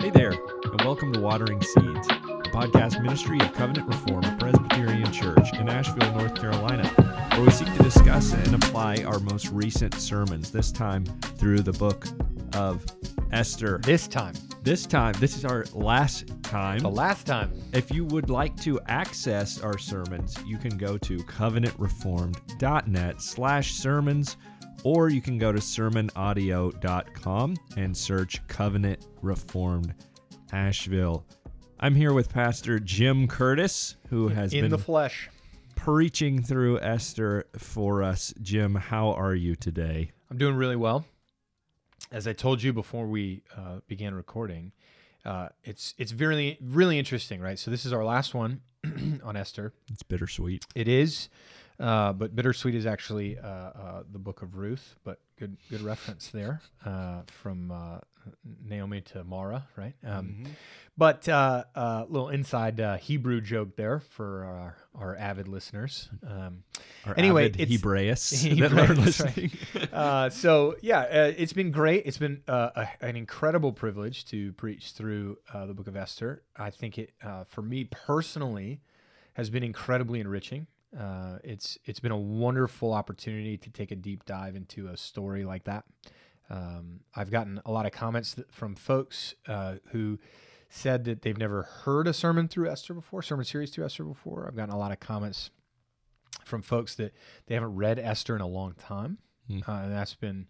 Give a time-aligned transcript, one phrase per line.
[0.00, 5.52] Hey there, and welcome to Watering Seeds, a podcast ministry of Covenant Reformed Presbyterian Church
[5.58, 6.86] in Asheville, North Carolina,
[7.32, 11.72] where we seek to discuss and apply our most recent sermons, this time through the
[11.72, 12.06] book
[12.54, 12.84] of
[13.32, 13.78] Esther.
[13.84, 16.80] This time, This time, this is our last time.
[16.80, 17.52] the last time.
[17.72, 24.36] If you would like to access our sermons, you can go to covenantreformed.net slash sermons,
[24.84, 29.94] or you can go to sermonaudio.com and search Covenant Reformed
[30.52, 31.24] Asheville.
[31.78, 35.30] I'm here with Pastor Jim Curtis, who has in been the flesh.
[35.76, 38.34] preaching through Esther for us.
[38.42, 40.10] Jim, how are you today?
[40.30, 41.04] I'm doing really well.
[42.12, 44.72] As I told you before we uh, began recording,
[45.24, 47.58] uh, it's it's really really interesting, right?
[47.58, 48.62] So this is our last one
[49.22, 49.72] on Esther.
[49.92, 50.66] It's bittersweet.
[50.74, 51.28] It is,
[51.80, 54.96] uh, but bittersweet is actually uh, uh, the book of Ruth.
[55.04, 57.98] But good good reference there uh, from uh,
[58.64, 59.94] Naomi to Mara, right?
[60.06, 60.44] Um,
[60.98, 66.10] But uh, uh, little inside uh, Hebrew joke there for our, our avid listeners.
[66.26, 66.64] Um,
[67.06, 69.92] Our Anyway, avid it's- Hebraists that Hebraists, right.
[69.94, 72.02] uh, so yeah, uh, it's been great.
[72.04, 76.42] It's been uh, a, an incredible privilege to preach through uh, the Book of Esther.
[76.54, 78.82] I think it, uh, for me personally,
[79.34, 80.66] has been incredibly enriching.
[80.98, 85.44] Uh, it's it's been a wonderful opportunity to take a deep dive into a story
[85.44, 85.84] like that.
[86.48, 90.18] Um, I've gotten a lot of comments th- from folks uh, who
[90.68, 94.46] said that they've never heard a sermon through Esther before, sermon series through Esther before.
[94.48, 95.50] I've gotten a lot of comments
[96.44, 97.14] from folks that
[97.46, 99.18] they haven't read Esther in a long time,
[99.48, 99.60] Hmm.
[99.68, 100.46] uh, and that's been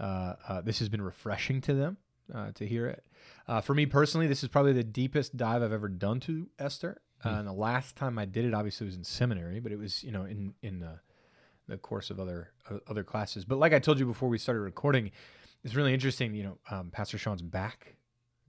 [0.00, 1.96] uh, uh, this has been refreshing to them
[2.34, 3.04] uh, to hear it.
[3.46, 7.00] Uh, for me personally, this is probably the deepest dive I've ever done to Esther.
[7.24, 7.34] Uh, Hmm.
[7.40, 10.10] and the last time I did it, obviously, was in seminary, but it was you
[10.12, 11.00] know in in the,
[11.68, 13.44] the course of other uh, other classes.
[13.44, 15.10] But like I told you before we started recording,
[15.64, 16.34] it's really interesting.
[16.34, 17.96] You know, um, Pastor Sean's back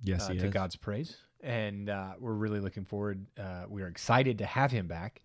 [0.02, 0.54] Yes, uh, to is.
[0.54, 3.26] God's praise, and uh, we're really looking forward.
[3.40, 5.22] Uh, we are excited to have him back.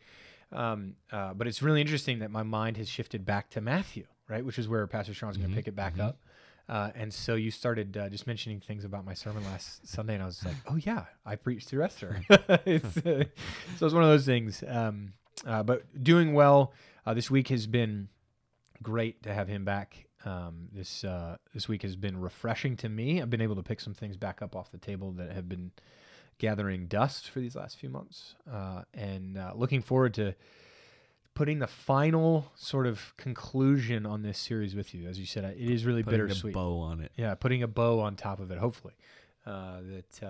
[0.50, 4.42] Um, uh, but it's really interesting that my mind has shifted back to Matthew, right,
[4.44, 6.00] which is where Pastor Sean's going Mhm, to pick it back mhm.
[6.00, 6.18] up.
[6.68, 10.22] Uh, and so you started uh, just mentioning things about my sermon last Sunday, and
[10.22, 13.24] I was like, "Oh yeah, I preached through Esther." it's, uh,
[13.78, 14.62] so it's one of those things.
[14.66, 15.14] Um,
[15.46, 16.72] uh, but doing well.
[17.06, 18.08] Uh, this week has been
[18.82, 20.06] great to have him back.
[20.24, 23.22] Um, this uh, this week has been refreshing to me.
[23.22, 25.70] I've been able to pick some things back up off the table that have been
[26.38, 30.34] gathering dust for these last few months, uh, and uh, looking forward to
[31.38, 35.08] putting the final sort of conclusion on this series with you.
[35.08, 36.52] As you said, it is really Putting a bittersweet.
[36.52, 37.12] bow on it.
[37.16, 38.94] Yeah, putting a bow on top of it, hopefully.
[39.46, 40.26] Uh, that uh,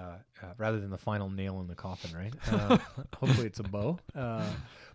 [0.47, 2.33] uh, rather than the final nail in the coffin, right?
[2.53, 2.79] Uh,
[3.17, 3.99] hopefully, it's a bow.
[4.15, 4.49] Uh,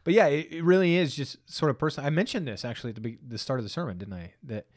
[0.06, 2.08] but yeah, it, it really is just sort of personal.
[2.08, 4.34] I mentioned this actually at the, be- the start of the sermon, didn't I?
[4.44, 4.68] That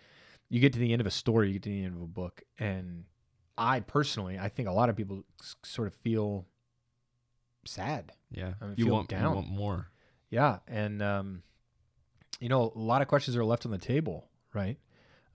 [0.49, 2.07] you get to the end of a story, you get to the end of a
[2.07, 3.05] book, and
[3.59, 6.47] I personally, I think a lot of people s- sort of feel
[7.65, 8.13] sad.
[8.31, 8.55] Yeah.
[8.61, 9.31] I mean, you want down.
[9.31, 9.89] you want more.
[10.37, 11.43] Yeah, and um,
[12.41, 14.77] you know, a lot of questions are left on the table, right?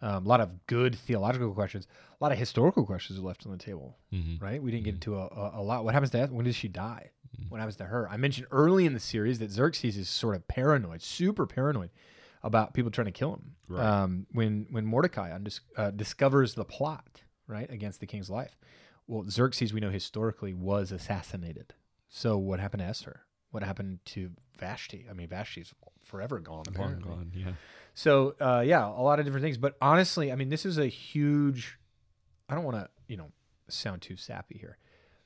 [0.04, 1.88] Um, a lot of good theological questions,
[2.20, 4.44] a lot of historical questions are left on the table, Mm-hmm.
[4.44, 4.62] right?
[4.62, 5.84] We didn't get into a, a, a lot.
[5.86, 6.32] What happens to that?
[6.32, 7.12] When does she die?
[7.36, 7.50] Mhm.
[7.50, 8.08] What happens to her?
[8.10, 11.90] I mentioned early in the series that Xerxes is sort of paranoid, super paranoid
[12.44, 13.56] about people trying to kill him.
[13.68, 13.86] Right.
[13.86, 18.58] Um, when when Mordecai undis- uh, discovers the plot, right, against the king's life,
[19.08, 21.74] well, Xerxes we know historically was assassinated.
[22.10, 23.22] So what happened to Esther?
[23.52, 25.06] What happened to Vashti?
[25.10, 25.74] I mean, Vashti's
[26.04, 26.64] forever gone.
[26.78, 27.32] Long gone.
[27.36, 27.52] Yeah.
[27.94, 29.58] So uh, yeah, a lot of different things.
[29.58, 31.78] But honestly, I mean, this is a huge.
[32.50, 33.32] I don't want to, you know,
[33.70, 34.78] sound too sappy here,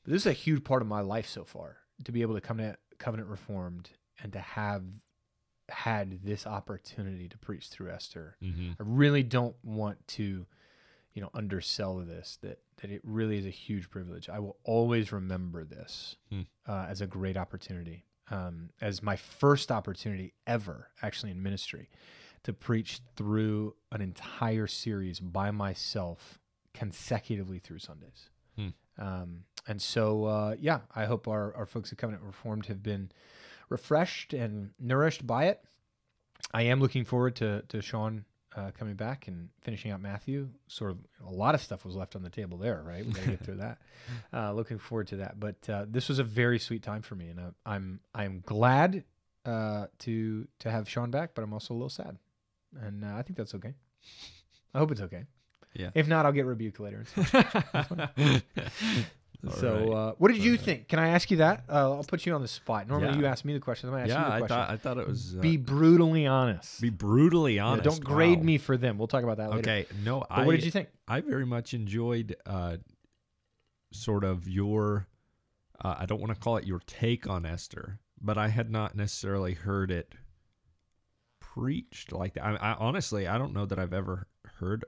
[0.03, 2.41] but this is a huge part of my life so far to be able to
[2.41, 3.89] come to Covenant Reformed
[4.21, 4.83] and to have
[5.69, 8.37] had this opportunity to preach through Esther.
[8.43, 8.71] Mm-hmm.
[8.79, 10.45] I really don't want to,
[11.13, 12.37] you know, undersell this.
[12.41, 14.29] That that it really is a huge privilege.
[14.29, 16.41] I will always remember this Hmm.
[16.67, 21.89] uh, as a great opportunity, um, as my first opportunity ever, actually in ministry,
[22.43, 26.39] to preach through an entire series by myself
[26.73, 28.29] consecutively through Sundays.
[28.55, 28.67] Hmm.
[28.97, 33.11] Um, and so, uh, yeah, I hope our, our folks at Covenant Reformed have been
[33.69, 35.61] refreshed and nourished by it.
[36.53, 40.49] I am looking forward to, to Sean uh, coming back and finishing out Matthew.
[40.67, 40.97] Sort of
[41.27, 43.05] a lot of stuff was left on the table there, right?
[43.05, 43.77] We got to get through that.
[44.31, 45.39] Uh, looking forward to that.
[45.39, 49.03] But uh, this was a very sweet time for me, and I, I'm I'm glad
[49.45, 52.19] uh, to to have Sean back, but I'm also a little sad,
[52.79, 53.73] and uh, I think that's okay.
[54.75, 55.23] I hope it's okay.
[55.73, 55.89] Yeah.
[55.95, 57.05] If not, I'll get rebuked later.
[59.45, 59.69] It's fine.
[59.69, 59.97] All so, right.
[60.09, 60.65] uh, what did you All right.
[60.65, 60.87] think?
[60.87, 61.63] Can I ask you that?
[61.69, 62.87] Uh, I'll put you on the spot.
[62.87, 63.19] Normally, Yeah.
[63.19, 63.91] you ask me the questions.
[63.93, 64.57] I'm ask yeah, you the I question.
[64.57, 66.81] thought I thought it was uh, be brutally honest.
[66.81, 67.83] be brutally Yeah, honest.
[67.83, 68.43] don't grade Wow.
[68.45, 68.97] me for them.
[68.97, 69.59] We'll talk about that later.
[69.59, 70.89] Okay, no, But I what did you think?
[71.07, 72.77] I very much enjoyed uh,
[73.91, 75.07] sort of your
[75.83, 78.95] uh, I don't want to call it your take on Esther, but I had not
[78.95, 80.15] necessarily heard it
[81.39, 82.43] preached like that.
[82.43, 84.27] I, I honestly I don't know that I've ever
[84.59, 84.85] heard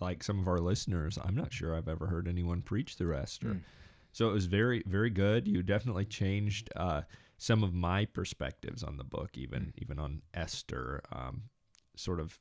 [0.00, 1.18] like some of our listeners.
[1.22, 3.48] I'm not sure I've ever heard anyone preach through Esther.
[3.48, 3.60] Mm.
[4.12, 5.46] So it was very very good.
[5.46, 7.02] You definitely changed uh,
[7.36, 11.02] some of my perspectives on the book, even even on Esther.
[11.12, 11.42] Um,
[11.96, 12.38] sort of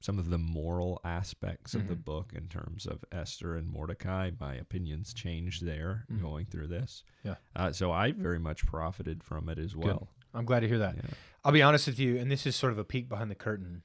[0.00, 2.04] some of the moral aspects of the Mhm.
[2.04, 4.32] book in terms of Esther and Mordecai.
[4.40, 6.20] My opinions changed there Mhm.
[6.20, 7.04] going through this.
[7.22, 7.36] Yeah.
[7.54, 10.08] Uh, so I very much profited from it as well.
[10.34, 10.96] I'm glad to hear that.
[10.96, 11.10] Yeah.
[11.44, 13.84] I'll be honest with you, and this is sort of a peek behind the curtain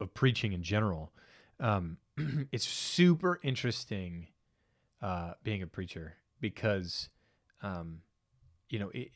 [0.00, 1.12] of preaching in general.
[1.60, 1.98] Um,
[2.52, 4.28] it's super interesting
[5.02, 7.08] uh, being a preacher because,
[7.62, 8.02] um,
[8.68, 9.10] you know, it,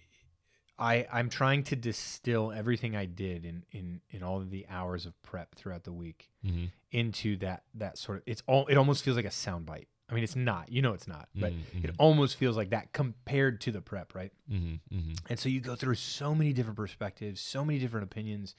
[0.78, 5.06] I I'm trying to distill everything I did in in in all of the hours
[5.06, 6.66] of prep throughout the week Mm-hmm.
[6.90, 8.24] into that that sort of.
[8.26, 8.66] It's all.
[8.66, 9.86] It almost feels like a soundbite.
[10.10, 10.70] I mean, it's not.
[10.70, 11.28] You know, it's not.
[11.34, 11.96] But Mhm, it mhm.
[11.98, 14.32] almost feels like that compared to the prep, right?
[14.50, 14.96] Mm-hmm.
[14.98, 15.12] Mm-hmm.
[15.30, 18.54] And so you go through so many different perspectives, so many different opinions,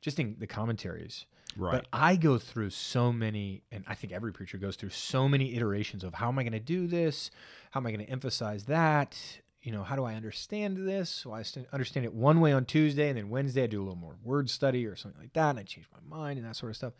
[0.00, 1.26] just in the commentaries.
[1.58, 1.72] Right.
[1.72, 5.54] But I go through so many, and I think every preacher goes through so many
[5.56, 7.30] iterations of how am I going to do this?
[7.72, 9.18] How am I going to emphasize that?
[9.60, 11.26] You know, how do I understand this?
[11.26, 13.96] Well, I understand it one way on Tuesday, and then Wednesday I do a little
[13.96, 16.70] more word study or something like that, and I change my mind and that sort
[16.70, 16.92] of stuff.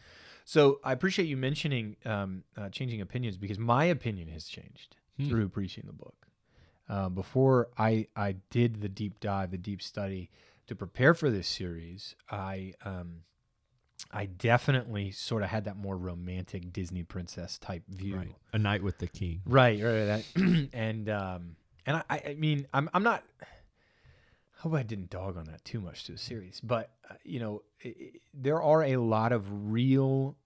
[0.44, 5.28] So I appreciate you mentioning um, uh, changing opinions because my opinion has changed Hmm.
[5.28, 6.28] through preaching the book.
[6.88, 10.31] Um, before I I did the deep dive, the deep study
[10.69, 13.22] to prepare for this series, I um,
[14.11, 18.17] I definitely sort of had that more romantic Disney princess type view.
[18.17, 18.35] right.
[18.53, 19.43] A night with the king.
[19.45, 20.69] Right, right, right.
[20.73, 21.56] and um,
[21.87, 23.25] and I, I mean, I'm I'm not.
[23.43, 27.41] I hope I didn't dog on that too much to the series, but uh, you
[27.41, 30.37] know, i i there are a lot of real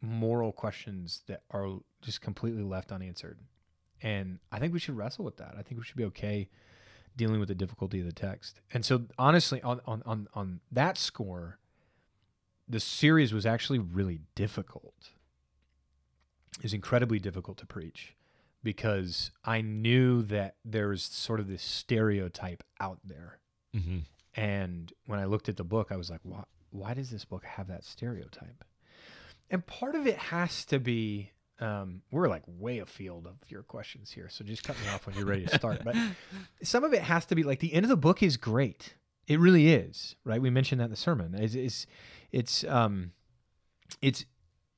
[0.00, 3.38] moral questions that are just completely left unanswered,
[4.02, 5.54] and I think we should wrestle with that.
[5.58, 6.48] I think we should be okay
[7.16, 8.60] dealing with the difficulty of the text.
[8.72, 11.58] And so, honestly, on on on on that score,
[12.68, 15.10] the series was actually really difficult.
[16.58, 18.14] It was incredibly difficult to preach
[18.62, 23.38] because I knew that there was sort of this stereotype out there.
[23.74, 23.98] Mm-hmm.
[24.34, 27.44] And when I looked at the book, I was like, why, why does this book
[27.44, 28.64] have that stereotype?
[29.50, 31.30] And part of it has to be,
[31.60, 34.28] um, we're like way afield of your questions here.
[34.28, 35.84] So just cut me off when you're ready to start.
[35.84, 35.94] But
[36.62, 38.94] some of it has to be like the end of the book is great.
[39.26, 40.40] It really is, right?
[40.40, 41.34] We mentioned that in the sermon.
[41.34, 41.86] It's, it's,
[42.32, 43.12] it's, um,
[44.00, 44.24] it's,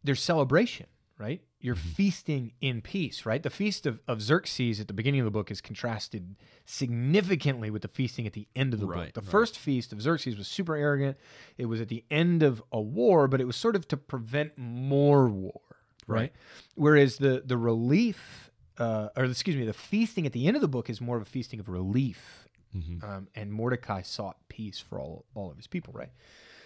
[0.03, 0.87] there's celebration,
[1.19, 1.43] right?
[1.61, 1.79] You're Mhm.
[1.97, 3.43] feasting in peace, right?
[3.43, 7.83] The feast of, of Xerxes at the beginning of the book is contrasted significantly with
[7.83, 9.15] the feasting at the end of the Right, book.
[9.15, 9.31] The right.
[9.31, 11.17] first feast of Xerxes was super arrogant.
[11.59, 14.56] It was at the end of a war, but it was sort of to prevent
[14.56, 15.61] more war,
[16.06, 16.19] right?
[16.21, 16.33] Right.
[16.77, 20.69] Whereas the the relief, uh, or excuse me, the feasting at the end of the
[20.69, 23.05] book is more of a feasting of relief Mm-hmm.
[23.05, 26.11] um, and Mordecai sought peace for all all of his people, right?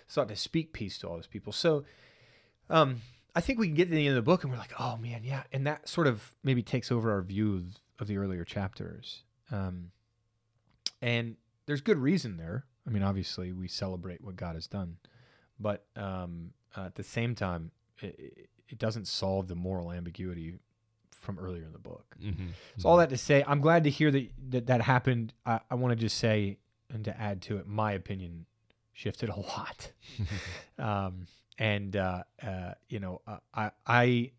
[0.08, 1.52] Sought to speak peace to all his people.
[1.52, 1.84] So,
[2.68, 3.02] um,
[3.34, 4.96] I think we can get to the end of the book and we're like, oh
[4.96, 7.64] man, yeah, and that sort of maybe takes over our view
[7.98, 9.22] of, the earlier chapters.
[9.52, 9.92] Um,
[11.00, 12.64] and there's good reason there.
[12.84, 14.96] I mean, obviously, we celebrate what God has done,
[15.60, 16.26] but uh,
[16.76, 17.70] at the same time,
[18.00, 20.58] it, it doesn't solve the moral ambiguity
[21.22, 22.16] from earlier in the book.
[22.22, 22.48] Mm-hmm.
[22.78, 25.32] So all that to say, I'm glad to hear that that, that happened.
[25.46, 26.58] I, I want to just say
[26.92, 28.46] and to add to it, my opinion
[28.92, 29.92] shifted a lot.
[30.78, 31.26] um,
[31.58, 34.30] and uh, uh, you know, uh, I I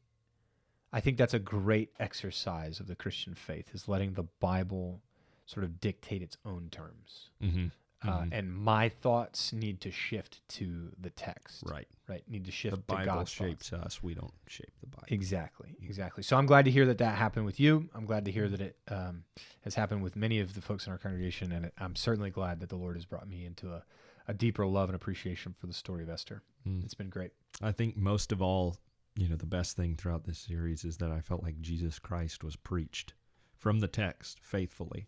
[0.92, 5.02] I think that's a great exercise of the Christian faith is letting the Bible
[5.46, 7.30] sort of dictate its own terms.
[7.42, 7.68] Mm-hmm.
[8.04, 8.30] Uh, Mhm.
[8.34, 11.88] and my thoughts need to shift to the text, Right.
[12.08, 12.28] right?
[12.30, 13.68] Need to shift The to Bible God's thoughts.
[13.70, 14.04] shapes us.
[14.04, 15.08] We don't shape the Bible.
[15.08, 16.22] Exactly, exactly.
[16.24, 17.90] So I'm glad to hear that that happened with you.
[17.94, 19.24] I'm glad to hear that it um,
[19.62, 22.70] has happened with many of the folks in our congregation, and I'm certainly glad that
[22.70, 23.84] the Lord has brought me into a,
[24.28, 26.44] a deeper love and appreciation for the story of Esther.
[26.68, 26.84] Mm.
[26.84, 27.32] It's been great.
[27.62, 28.76] I think most of all,
[29.16, 32.44] you know, the best thing throughout this series is that I felt like Jesus Christ
[32.44, 33.14] was preached
[33.56, 35.08] from the text faithfully.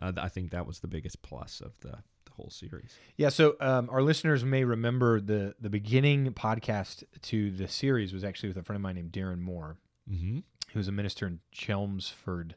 [0.00, 2.02] Uh, I think that was the biggest plus of the,
[2.36, 2.92] the whole series.
[3.16, 3.28] Yeah.
[3.28, 8.48] So um, our listeners may remember the the beginning podcast to the series was actually
[8.50, 9.76] with a friend of mine named Darren Moore,
[10.10, 10.38] Mm-hmm.
[10.72, 12.56] who's a minister in Chelmsford,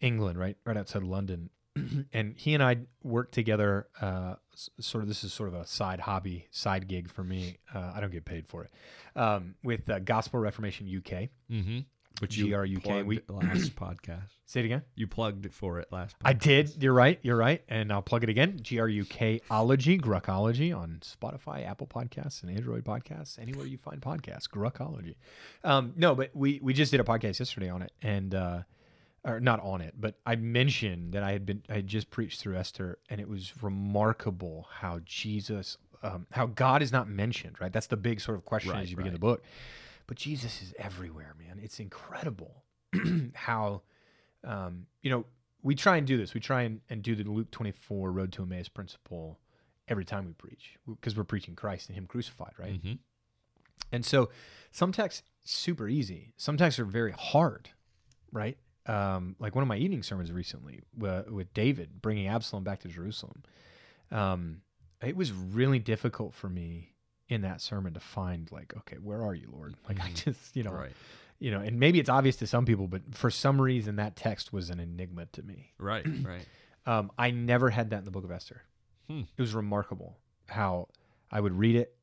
[0.00, 1.50] England, right, right outside London.
[2.12, 3.88] and he and I worked together.
[4.00, 4.36] Uh,
[4.80, 7.58] sort of, this is sort of a side hobby, side gig for me.
[7.74, 8.70] Uh, I don't get paid for it.
[9.16, 11.28] Um, with uh, Gospel Reformation UK.
[11.50, 11.78] Mm-hmm.
[12.20, 14.28] Which you GRUK, we- last podcast.
[14.46, 14.82] Say it again.
[14.94, 16.16] You plugged it for it last.
[16.18, 16.26] Podcast.
[16.28, 16.82] I did.
[16.82, 17.18] You're right.
[17.22, 17.62] You're right.
[17.68, 18.58] And I'll plug it again.
[18.62, 25.16] G-R-U-K-ology, Gruckology on Spotify, Apple Podcasts, and Android Podcasts, anywhere you find podcasts, Gruckology.
[25.64, 27.92] Um, no, but we, we just did a podcast yesterday on it.
[28.00, 28.60] And uh,
[29.24, 32.40] or not on it, but I mentioned that I had been I had just preached
[32.40, 37.56] through Esther, and it was remarkable how Jesus, um, how God is not mentioned.
[37.60, 39.20] Right, that's the big sort of question Right, as you begin right.
[39.20, 39.42] the book.
[40.06, 41.58] But Jesus is everywhere, man.
[41.62, 42.64] It's incredible
[43.34, 43.82] how,
[44.42, 45.24] um, you know,
[45.62, 46.34] we try and do this.
[46.34, 49.38] We try and, and do the Luke 24 Road to Emmaus principle
[49.88, 52.82] every time we preach because we're preaching Christ and Him crucified, right?
[52.82, 52.98] Mhm.
[53.92, 54.28] And so
[54.70, 56.32] some texts super easy.
[56.36, 57.70] Some texts are very hard,
[58.32, 58.58] right?
[58.86, 62.88] Um, like one of my evening sermons recently uh, with David bringing Absalom back to
[62.88, 63.42] Jerusalem.
[64.10, 64.60] Um,
[65.02, 66.93] it was really difficult for me
[67.28, 69.74] in that sermon to find like, okay, where are you, Lord?
[69.88, 70.24] Like I Mhm.
[70.24, 70.92] just, you know, Right.
[71.38, 74.52] you know, and maybe it's obvious to some people, but for some reason that text
[74.52, 75.72] was an enigma to me.
[75.78, 76.04] Right.
[76.24, 76.46] Right.
[76.86, 78.62] Um, I never had that in the book of Esther.
[79.08, 79.22] Hmm.
[79.36, 80.88] It was remarkable how
[81.30, 81.96] I would read it,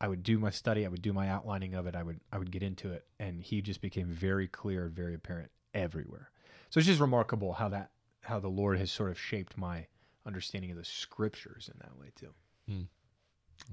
[0.00, 2.38] I would do my study, I would do my outlining of it, I would I
[2.38, 6.30] would get into it, and he just became very clear, very apparent everywhere.
[6.70, 7.90] So it's just remarkable how that
[8.22, 9.88] how the Lord has sort of shaped my
[10.24, 12.32] understanding of the scriptures in that way too.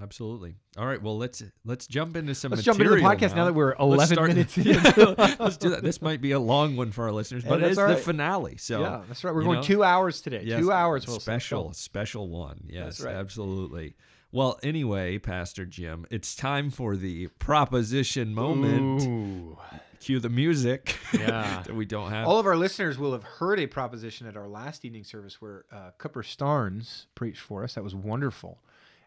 [0.02, 0.56] Absolutely.
[0.78, 1.02] All right.
[1.02, 2.52] Well, let's let's jump into some.
[2.52, 4.66] Let's jump into the podcast now, that we're Let's 11 start- minutes in.
[5.40, 5.84] Let's do that.
[5.84, 8.58] This might be a long one for our listeners, but it's all the finale.
[8.58, 9.34] So yeah, that's right.
[9.34, 10.42] We're going know, two hours today.
[10.44, 11.06] yes, two hours.
[11.22, 12.66] Special, special one.
[12.68, 13.16] Yes, right.
[13.16, 13.96] absolutely.
[14.32, 19.04] Well, anyway, Pastor Jim, it's time for the proposition moment.
[19.04, 19.58] Ooh.
[20.02, 20.98] Cue the music.
[21.14, 21.64] Yeah.
[21.66, 22.28] that we don't have.
[22.28, 25.64] All of our listeners will have heard a proposition at our last evening service where
[25.72, 27.76] uh, Cooper Starnes preached for us.
[27.76, 28.60] That was wonderful.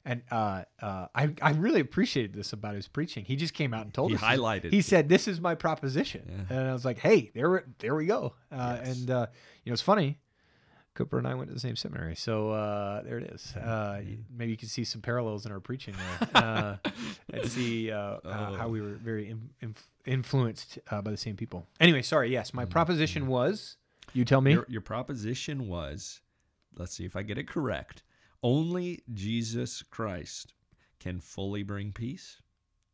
[0.04, 3.24] And uh, uh, I, I really appreciated this about his preaching.
[3.24, 4.20] He just came out and told He us.
[4.22, 6.56] He highlighted He said, "This is my proposition," Yeah.
[6.58, 8.98] and I was like, "Hey, there, we- there we go." Uh, Yes.
[9.00, 9.26] And uh,
[9.64, 10.18] you know, it's funny.
[10.94, 13.54] Cooper and I went to the same seminary, so uh, there it is.
[13.54, 14.00] Uh,
[14.36, 16.76] maybe you can see some parallels in our preaching there, uh,
[17.32, 18.56] and see uh, uh, Oh.
[18.56, 21.68] how we were very in, inf- influenced uh, by the same people.
[21.78, 22.32] Anyway, sorry.
[22.32, 23.76] Yes, my proposition was.
[24.12, 24.52] You tell me.
[24.54, 26.20] Your, your proposition was,
[26.76, 28.02] let's see if I get it correct.
[28.42, 30.54] Only Jesus Christ
[31.00, 32.40] can fully bring peace.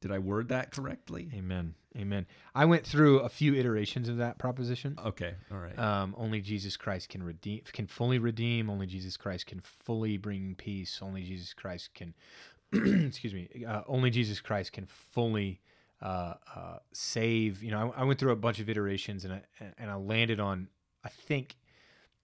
[0.01, 1.31] Did I word that correctly?
[1.35, 1.75] Amen.
[1.97, 2.27] Amen.
[2.55, 4.99] I went through a few iterations of that proposition.
[5.03, 5.35] Okay.
[5.51, 5.79] All right.
[5.79, 8.69] Um, only Jesus Christ can redeem, can fully redeem.
[8.69, 10.99] Only Jesus Christ can fully bring peace.
[11.01, 12.15] Only Jesus Christ can,
[12.73, 13.65] excuse me.
[13.67, 15.61] Uh, only Jesus Christ can fully
[16.03, 17.63] uh, uh, save.
[17.63, 19.43] You know, I, I went through a bunch of iterations, and I
[19.79, 20.69] and I landed on.
[21.03, 21.57] I think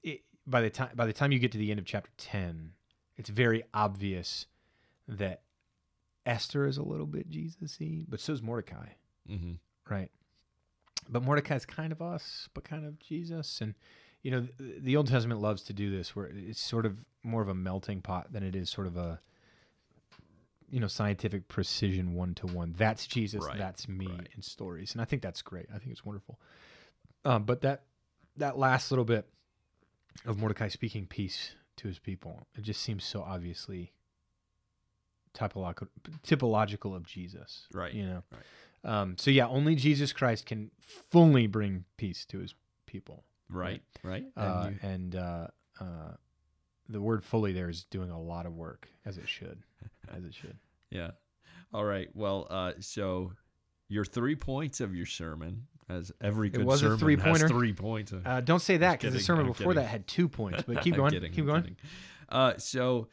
[0.02, 2.72] it, by the time by the time you get to the end of chapter ten,
[3.16, 4.46] it's very obvious
[5.08, 5.42] that
[6.26, 8.86] Esther is a little bit Jesus-y, but so is Mordecai
[9.30, 9.52] mm-hmm.
[9.92, 10.10] right?
[11.08, 13.60] But Mordecai's kind of us, but kind of Jesus.
[13.60, 13.74] And,
[14.22, 17.42] you know, the, the Old Testament loves to do this where it's sort of more
[17.42, 19.20] of a melting pot than it is sort of a,
[20.70, 22.74] you know, scientific precision one to one.
[22.76, 24.28] That's Jesus, Right, that's me right.
[24.34, 24.92] in stories.
[24.92, 25.66] And I think that's great.
[25.74, 26.38] I think it's wonderful.
[27.24, 27.82] Um, but that,
[28.36, 29.26] that last little bit
[30.24, 33.92] of Mordecai speaking peace to his people, it just seems so obviously
[35.34, 35.88] typological,
[36.26, 37.66] typological of Jesus.
[37.72, 38.22] Right, You know?
[38.32, 38.42] right.
[39.00, 42.54] Um, so yeah, only Jesus Christ can fully bring peace to his
[42.86, 43.24] people.
[43.48, 43.82] Right.
[44.02, 44.24] Right.
[44.36, 45.46] And Uh, you- and uh,
[45.80, 46.12] uh,
[46.88, 49.62] the word fully there is doing a lot of work as it should,
[50.08, 50.56] as it should.
[50.90, 51.10] yeah.
[51.72, 52.08] All right.
[52.16, 53.32] Well, uh, so
[53.88, 57.40] your three points of your sermon, as every good was a sermon three-pointer.
[57.40, 58.12] has three points.
[58.24, 60.94] Uh, don't say that because the sermon I'm before that had two points, but keep
[60.96, 61.12] going.
[61.12, 61.76] kidding, keep going.
[62.28, 63.08] Uh, so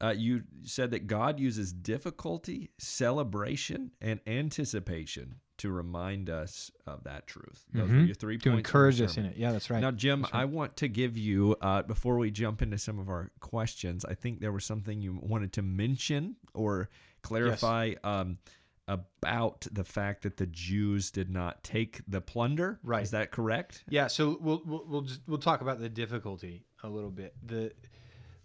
[0.00, 7.26] uh, you said that God uses difficulty, celebration, and anticipation to remind us of that
[7.28, 7.64] truth.
[7.72, 8.06] Those Mhm.
[8.06, 8.54] your three To points.
[8.54, 9.36] of encourage us in it.
[9.36, 9.80] Yeah, that's right.
[9.80, 10.34] Now, Jim, right.
[10.34, 14.14] I want to give you, uh, before we jump into some of our questions, I
[14.14, 16.88] think there was something you wanted to mention or
[17.22, 18.38] clarify um,
[18.86, 22.78] about the fact that the Jews did not take the plunder.
[22.82, 23.02] Right.
[23.02, 23.84] Is that correct?
[23.88, 27.34] Yeah, so we'll we'll we'll, just, we'll talk about the difficulty a little bit.
[27.44, 27.72] The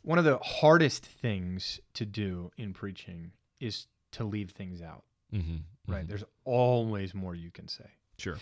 [0.01, 5.03] one of the hardest things to do in preaching is to leave things out.
[5.33, 5.91] Mm-hmm.
[5.91, 6.07] Right?
[6.07, 7.85] There's always more you can say.
[8.17, 8.37] Sure.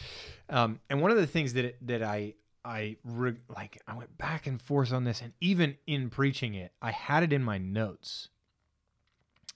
[0.50, 4.18] Um, and one of the things that it, that I I re- like I went
[4.18, 7.58] back and forth on this, and even in preaching it, I had it in my
[7.58, 8.30] notes,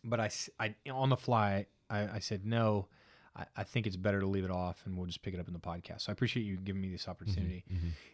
[0.03, 0.29] but I,
[0.59, 2.87] I on the fly I, I said no.
[3.35, 5.47] I, I think it's better to leave it off, and we'll just pick it up
[5.47, 6.01] in the podcast.
[6.01, 7.63] So I appreciate you giving me this opportunity.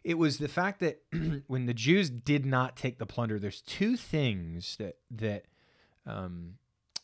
[0.03, 1.01] It was the fact that
[1.47, 5.45] when the Jews did not take the plunder, there's two things that that
[6.05, 6.55] um,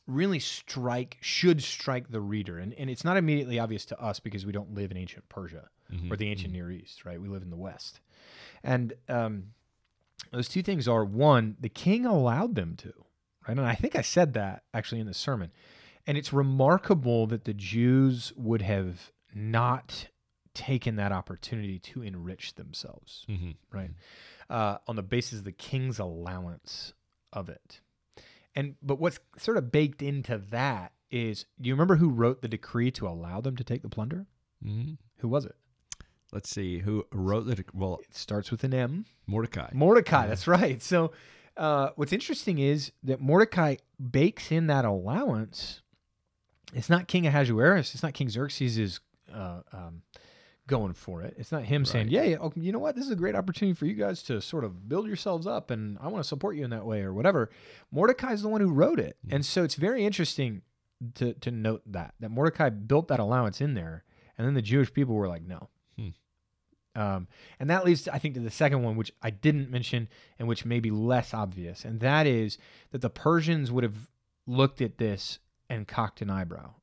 [0.08, 4.46] really strike should strike the reader, and and it's not immediately obvious to us because
[4.46, 5.70] we don't live in ancient Persia
[6.12, 7.22] or the ancient Near East, right?
[7.22, 8.00] We live in the West,
[8.64, 9.54] and um,
[10.32, 12.94] those two things are one, the king allowed them to,
[13.48, 13.58] right?
[13.58, 15.52] And I think I said that actually in the sermon,
[16.08, 20.08] and it's remarkable that the Jews would have not
[20.54, 23.52] taken that opportunity to enrich themselves, Mm-hmm.
[23.72, 23.92] right?
[24.50, 26.94] Uh, on the basis of the king's allowance
[27.32, 27.80] of it.
[28.56, 32.48] And but what's sort of baked into that is do you remember who wrote the
[32.48, 34.28] decree to allow them to take the plunder?
[34.64, 34.94] Mm-hmm.
[35.18, 35.56] Who was it?
[36.32, 39.06] Let's see who wrote the well It starts with an M.
[39.28, 39.70] Mordecai.
[39.74, 40.28] Mordecai, Yeah.
[40.28, 40.82] that's right.
[40.82, 41.12] So,
[41.58, 43.76] uh, what's interesting is that Mordecai
[44.12, 45.82] bakes in that allowance.
[46.74, 47.94] It's not King Ahasuerus.
[47.94, 49.00] It's not King Xerxes is
[49.34, 50.02] uh, um,
[50.68, 51.36] going for it.
[51.38, 52.12] It's not him saying, Right.
[52.14, 52.96] "Yeah, yeah, oh, you know what?
[52.96, 55.98] This is a great opportunity for you guys to sort of build yourselves up, and
[56.02, 57.50] I want to support you in that way, or whatever."
[57.92, 59.36] Mordecai's the one who wrote it, Mm.
[59.36, 60.62] and so it's very interesting
[61.16, 64.04] to to note that that Mordecai built that allowance in there,
[64.38, 66.10] and then the Jewish people were like, "No." Hmm.
[66.96, 67.28] Um,
[67.60, 70.64] and that leads, I think, to the second one, which I didn't mention and which
[70.64, 71.84] may be less obvious.
[71.86, 72.58] And that is
[72.92, 74.10] that the Persians would have
[74.46, 75.40] looked at this
[75.70, 76.74] and cocked an eyebrow.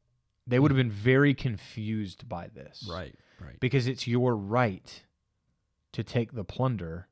[0.46, 2.86] They would have been very confused by this.
[2.90, 3.14] Right.
[3.40, 3.58] Right.
[3.60, 5.04] Because it's your right
[5.92, 7.08] to take the plunder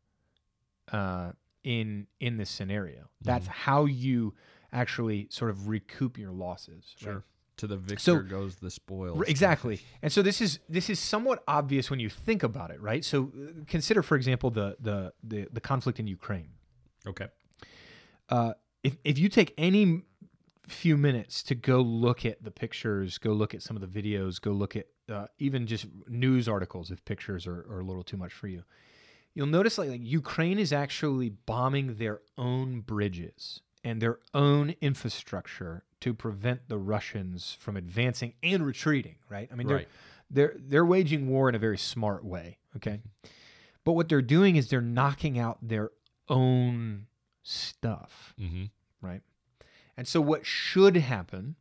[0.92, 1.32] uh,
[1.64, 3.08] in in this scenario.
[3.22, 3.50] That's Mhm.
[3.52, 4.34] how you
[4.72, 6.94] actually sort of recoup your losses.
[7.00, 7.12] right?
[7.12, 7.25] Sure.
[7.58, 9.22] To the victor So- goes the spoils.
[9.26, 9.80] Exactly.
[10.00, 13.04] And so this is this is somewhat obvious when you think about it, right?
[13.04, 16.50] So uh, consider, for example, the the the, the conflict in Ukraine.
[17.06, 17.28] Okay.
[18.28, 20.02] Uh, if if you take any
[20.68, 24.40] few minutes to go look at the pictures, go look at some of the videos,
[24.40, 28.16] go look at uh, even just news articles if pictures are, are a little too
[28.16, 28.62] much for you,
[29.34, 35.84] you'll notice like, like Ukraine is actually bombing their own bridges and their own infrastructure
[36.00, 39.16] to prevent the Russians from advancing and retreating.
[39.28, 39.48] Right?
[39.50, 39.87] I mean, they're
[40.30, 42.58] they're they're waging war in a very smart way.
[42.76, 43.00] Okay,
[43.84, 45.90] but what they're doing is they're knocking out their
[46.28, 47.06] own
[47.42, 48.64] stuff Mm-hmm.
[49.00, 49.22] right?
[49.98, 51.56] And so what should happen,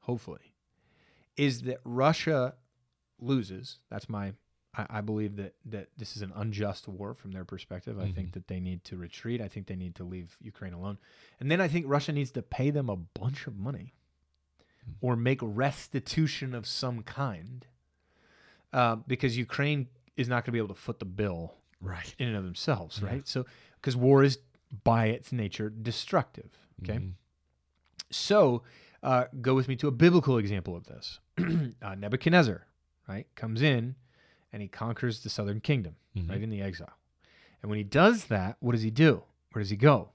[0.00, 0.52] hopefully,
[1.36, 2.54] is that Russia
[3.20, 3.78] loses.
[3.88, 4.34] That's my
[4.74, 7.98] I, I believe that that this is an unjust war from their perspective.
[8.00, 9.40] I think that they need to retreat.
[9.40, 10.98] I think they need to leave Ukraine alone.
[11.38, 13.94] And then I think Russia needs to pay them a bunch of money
[15.00, 17.66] or make restitution of some kind.
[18.72, 22.14] Uh, because Ukraine is not going to be able to foot the bill Right.
[22.18, 23.08] in and of themselves, Yeah.
[23.08, 23.28] right?
[23.28, 23.44] So,
[23.76, 24.38] because war is
[24.84, 26.50] by its nature destructive.
[26.82, 26.98] Okay.
[26.98, 27.12] Mhm.
[28.14, 28.62] So,
[29.02, 31.18] uh, go with me to a biblical example of this.
[31.82, 32.66] uh, Nebuchadnezzar,
[33.08, 33.96] right, comes in
[34.52, 36.28] and he conquers the southern kingdom, Mhm.
[36.30, 36.92] right, in the exile.
[37.62, 39.22] And when he does that, what does he do?
[39.52, 40.10] Where does he go?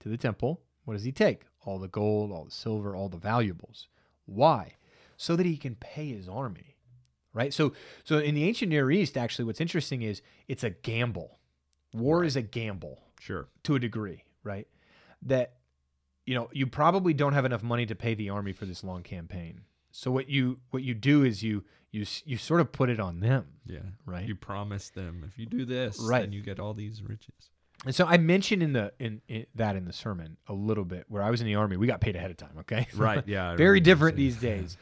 [0.00, 0.60] To the temple.
[0.84, 1.42] What does he take?
[1.64, 3.88] All the gold, all the silver, all the valuables.
[4.26, 4.74] Why?
[5.16, 6.76] So that he can pay his army,
[7.32, 7.52] right?
[7.54, 7.72] So,
[8.04, 11.38] so in the ancient Near East, actually, what's interesting is it's a gamble.
[11.92, 12.26] War Right.
[12.26, 13.48] is a gamble Sure.
[13.64, 14.66] to a degree, right?
[15.22, 15.58] That
[16.26, 19.02] you know, you probably don't have enough money to pay the army for this long
[19.02, 19.62] campaign.
[19.90, 23.20] So what you what you do is you you you sort of put it on
[23.20, 23.80] them, Yeah.
[24.06, 24.26] right?
[24.26, 26.20] You promise them if you do this, Right.
[26.20, 27.50] then you get all these riches.
[27.84, 31.04] and so I mentioned in the in, in that in the sermon a little bit
[31.08, 32.86] where I was in the army, we got paid ahead of time, okay?
[32.96, 33.22] Right.
[33.26, 33.54] Yeah.
[33.66, 34.76] Very different these days.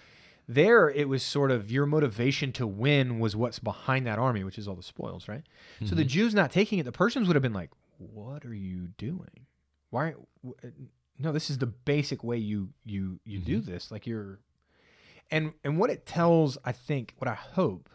[0.47, 4.59] There, it was sort of your motivation to win was what's behind that army, which
[4.59, 5.45] is all the spoils, right?
[5.87, 6.09] So the Mhm.
[6.09, 9.47] Jews not taking it, the Persians would have been like, "What are you doing?
[9.91, 10.15] Why?
[11.21, 13.91] No, this is the basic way you you you do this.
[13.91, 14.41] Like you're."
[15.31, 17.89] And and what it tells, I think, what I hope,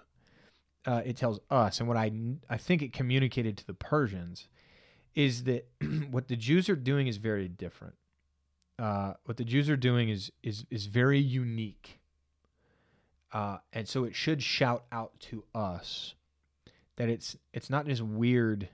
[0.85, 2.11] uh, it tells us, and what I
[2.49, 4.47] I think it communicated to the Persians,
[5.15, 5.67] is that
[6.11, 7.95] what the Jews are doing is very different.
[8.77, 11.99] Uh, what the Jews are doing is is is very unique.
[13.31, 16.13] Uh, and so it should shout out to us
[16.95, 18.69] that it's it's not just weird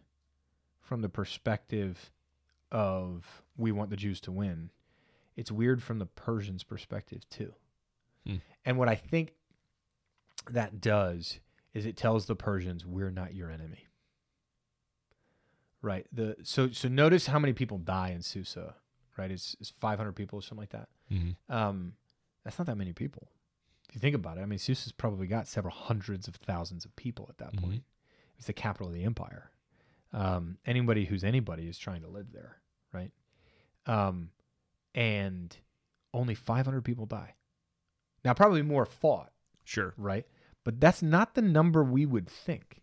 [0.82, 2.12] from the perspective
[2.72, 4.72] of we want the Jews to win.
[5.36, 7.54] It's weird from the Persians' perspective too.
[8.26, 8.36] Hmm.
[8.66, 9.34] And what I think
[10.50, 11.40] that does
[11.74, 13.88] is it tells the Persians we're not your enemy.
[15.82, 16.06] Right.
[16.12, 18.76] The so so notice how many people die in Susa.
[19.18, 19.32] Right.
[19.32, 20.90] It's, it's 500 people or something like that.
[21.12, 21.36] Mhm.
[21.50, 21.94] Um,
[22.44, 23.30] that's not that many people.
[23.90, 26.96] If you think about it, I mean, Susa's probably got several hundreds of thousands of
[26.96, 27.62] people at that Mhm.
[27.62, 27.84] point.
[28.38, 29.52] It's the capital of the empire.
[30.14, 32.62] Um, anybody who's anybody is trying to live there,
[32.94, 33.12] right?
[33.86, 34.30] Um,
[34.94, 35.56] and
[36.14, 37.36] only 500 people die.
[38.24, 39.32] Now, probably more fought,
[39.64, 39.94] Sure.
[39.98, 40.26] right?
[40.64, 42.82] But that's not the number we would think,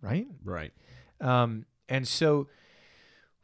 [0.00, 0.26] right?
[0.42, 0.72] Right.
[1.20, 2.48] Um, and so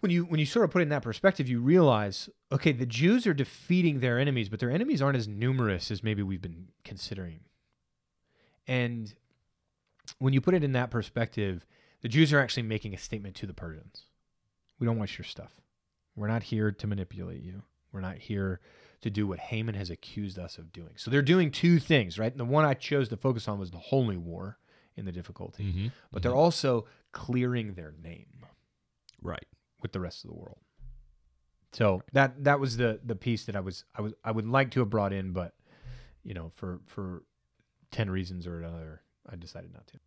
[0.00, 2.87] when you when you sort of put it in that perspective, you realize, okay, the
[2.87, 6.68] Jews are defeating their enemies, but their enemies aren't as numerous as maybe we've been
[6.85, 7.40] considering.
[8.66, 9.14] And
[10.18, 11.66] when you put it in that perspective,
[12.00, 14.04] the Jews are actually making a statement to the Persians.
[14.78, 15.61] We don't want your stuff.
[16.16, 17.62] We're not here to manipulate you.
[17.92, 18.61] We're not here
[19.02, 20.94] to do what Haman has accused us of doing.
[20.96, 22.31] So they're doing two things, right?
[22.33, 24.59] And the one I chose to focus on was the Holy War
[24.96, 25.92] in the difficulty, Mhm.
[26.11, 28.44] but they're also clearing their name
[29.22, 29.46] right.
[29.83, 30.59] with the rest of the world.
[31.72, 34.70] So that that was the the piece that I was I was I would like
[34.72, 35.55] to have brought in, but
[36.22, 37.22] you know, for for
[37.90, 39.98] ten reasons or another, I decided not to.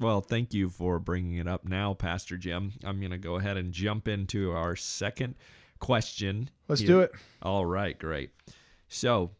[0.00, 2.72] Well, thank you for bringing it up now, Pastor Jim.
[2.84, 5.34] I'm going to go ahead and jump into our second
[5.78, 6.50] question.
[6.68, 6.88] Let's here.
[6.88, 7.12] do it.
[7.42, 8.30] All right, great.
[8.88, 9.30] So,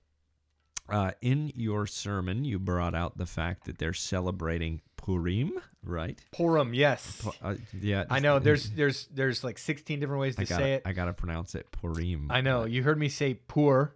[0.88, 6.18] uh, in your sermon, you brought out the fact that they're celebrating Purim, right?
[6.32, 7.26] Purim, yes.
[7.42, 10.82] Uh, yeah, I know there's there's there's like 16 different ways to gotta, say it.
[10.84, 12.30] I gotta pronounce it Purim.
[12.30, 12.64] I know.
[12.64, 13.92] You heard me say pur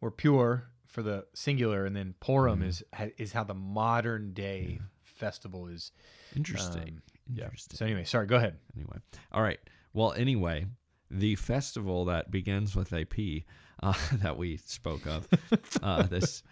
[0.00, 2.66] or pure for the singular, and then Purim Mhm.
[2.68, 2.82] is
[3.16, 4.80] is how the modern day
[5.14, 5.92] festival is.
[6.36, 6.82] Interesting.
[6.82, 7.44] um, yeah.
[7.44, 7.76] Interesting.
[7.76, 8.26] So anyway, sorry.
[8.26, 8.56] Go ahead.
[8.76, 8.98] Anyway,
[9.32, 9.58] all right.
[9.92, 10.66] Well, anyway,
[11.10, 13.44] the festival that begins with a P
[13.82, 15.28] uh, that we spoke of,
[15.82, 16.42] uh, this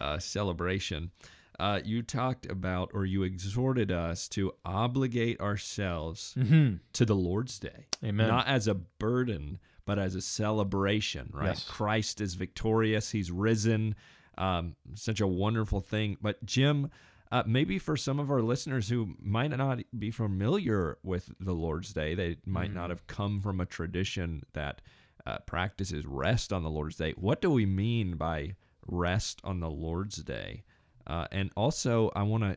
[0.00, 1.10] uh, celebration,
[1.58, 6.76] uh, you talked about or you exhorted us to obligate ourselves Mm-hmm.
[6.94, 8.28] to the Lord's Day, Amen.
[8.28, 11.30] not as a burden, but as a celebration.
[11.32, 11.48] Right?
[11.48, 11.64] Yes.
[11.68, 13.94] Christ is victorious; He's risen.
[14.38, 16.16] Um, such a wonderful thing.
[16.22, 16.90] But Jim.
[17.32, 21.92] Uh, maybe for some of our listeners who might not be familiar with the Lord's
[21.92, 22.90] Day, they might not Mm.
[22.90, 24.82] have come from a tradition that
[25.26, 27.12] uh, practices rest on the Lord's Day.
[27.12, 30.64] What do we mean by rest on the Lord's Day?
[31.06, 32.56] Uh, and also, I want to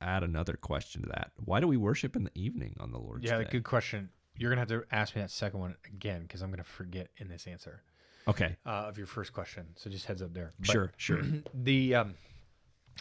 [0.00, 1.32] add another question to that.
[1.44, 3.44] Why do we worship in the evening on the Lord's yeah, Day?
[3.44, 4.10] Yeah, good question.
[4.36, 7.28] You're gonna have to ask me that second one again because I'm gonna forget in
[7.28, 7.82] this answer
[8.28, 9.66] Okay, uh, of your first question.
[9.74, 10.52] So just heads up there.
[10.60, 11.22] But sure, sure.
[11.54, 12.14] the um,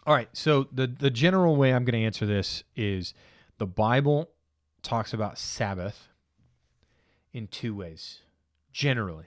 [0.05, 0.29] all right.
[0.33, 3.13] So the the general way I'm going to answer this is
[3.57, 4.29] the Bible
[4.81, 6.10] talks about Sabbath
[7.33, 8.19] in two ways.
[8.71, 9.25] Generally,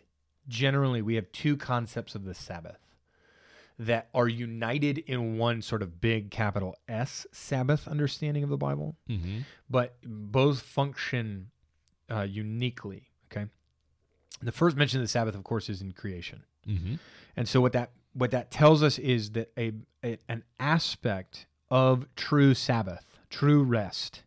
[0.49, 2.79] generally we have two concepts of the Sabbath
[3.79, 8.97] that are united in one sort of big capital S Sabbath understanding of the Bible,
[9.07, 11.51] hmm but both function
[12.11, 13.09] uh, uniquely.
[13.31, 13.47] Okay.
[14.43, 16.45] The first mention of the Sabbath, of course, is in creation.
[16.67, 16.95] hmm
[17.37, 19.73] And so what that what that tells us is that a,
[20.05, 24.23] a an aspect of true Sabbath, true rest,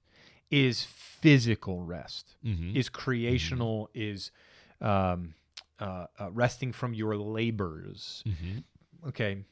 [0.50, 4.32] is physical rest, hmm is creational, is
[4.82, 5.34] um,
[5.80, 8.24] uh, uh, resting from your labors.
[8.26, 8.60] hmm
[9.08, 9.44] Okay,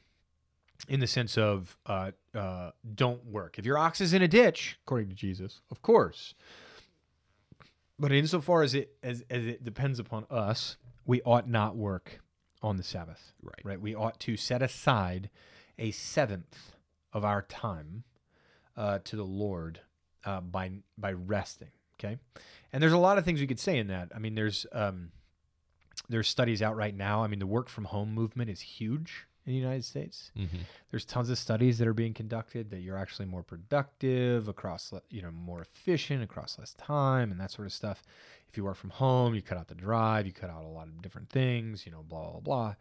[0.88, 3.58] in the sense of uh, uh, don't work.
[3.58, 6.34] If your ox is in a ditch, according to Jesus, of course.
[7.98, 12.21] But insofar as it as, as it depends upon us, we ought not work
[12.62, 13.60] on the Sabbath Right.
[13.64, 13.80] right?
[13.80, 15.30] We ought to set aside
[15.78, 16.72] a seventh
[17.12, 18.04] of our time
[18.76, 19.80] uh, to the Lord
[20.24, 21.70] uh, by by resting.
[21.98, 22.18] Okay,
[22.72, 24.10] and there's a lot of things we could say in that.
[24.14, 25.10] I mean, there's um,
[26.08, 27.22] there's studies out right now.
[27.22, 30.30] I mean, the work from home movement is huge in the United States.
[30.36, 30.44] hmm
[30.90, 35.02] There's tons of studies that are being conducted that you're actually more productive across, le-
[35.10, 38.02] you know, more efficient across less time and that sort of stuff.
[38.48, 40.86] If you work from home, you cut out the drive, you cut out a lot
[40.86, 42.74] of different things, you know, blah blah blah.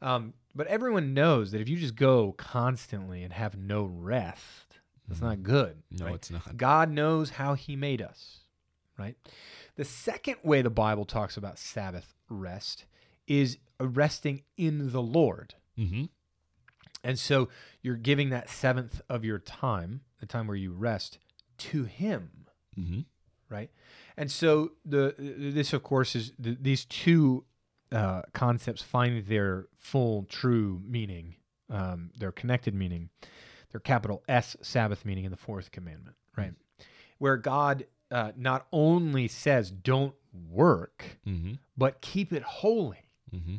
[0.00, 5.20] Um, but everyone knows that if you just go constantly and have no rest, that's
[5.20, 5.82] not good.
[5.90, 6.14] No, right?
[6.14, 6.56] it's not.
[6.56, 8.40] God knows how He made us,
[8.98, 9.16] right?
[9.76, 12.84] The second way the Bible talks about Sabbath rest
[13.26, 15.54] is resting in the Lord.
[15.78, 16.04] Hmm
[17.04, 17.48] And so
[17.82, 21.18] you're giving that seventh of your time, the time where you rest,
[21.58, 23.00] to Him, hmm
[23.48, 23.70] right?
[24.16, 27.44] And so the this, of course, is th- these two
[27.92, 31.36] uh, concepts find their full, true meaning,
[31.70, 33.08] um, their connected meaning,
[33.72, 36.52] their capital S Sabbath meaning in the fourth commandment, right?
[37.18, 42.98] Where God uh, not only says don't work, hmm but keep it holy.
[43.30, 43.56] hmm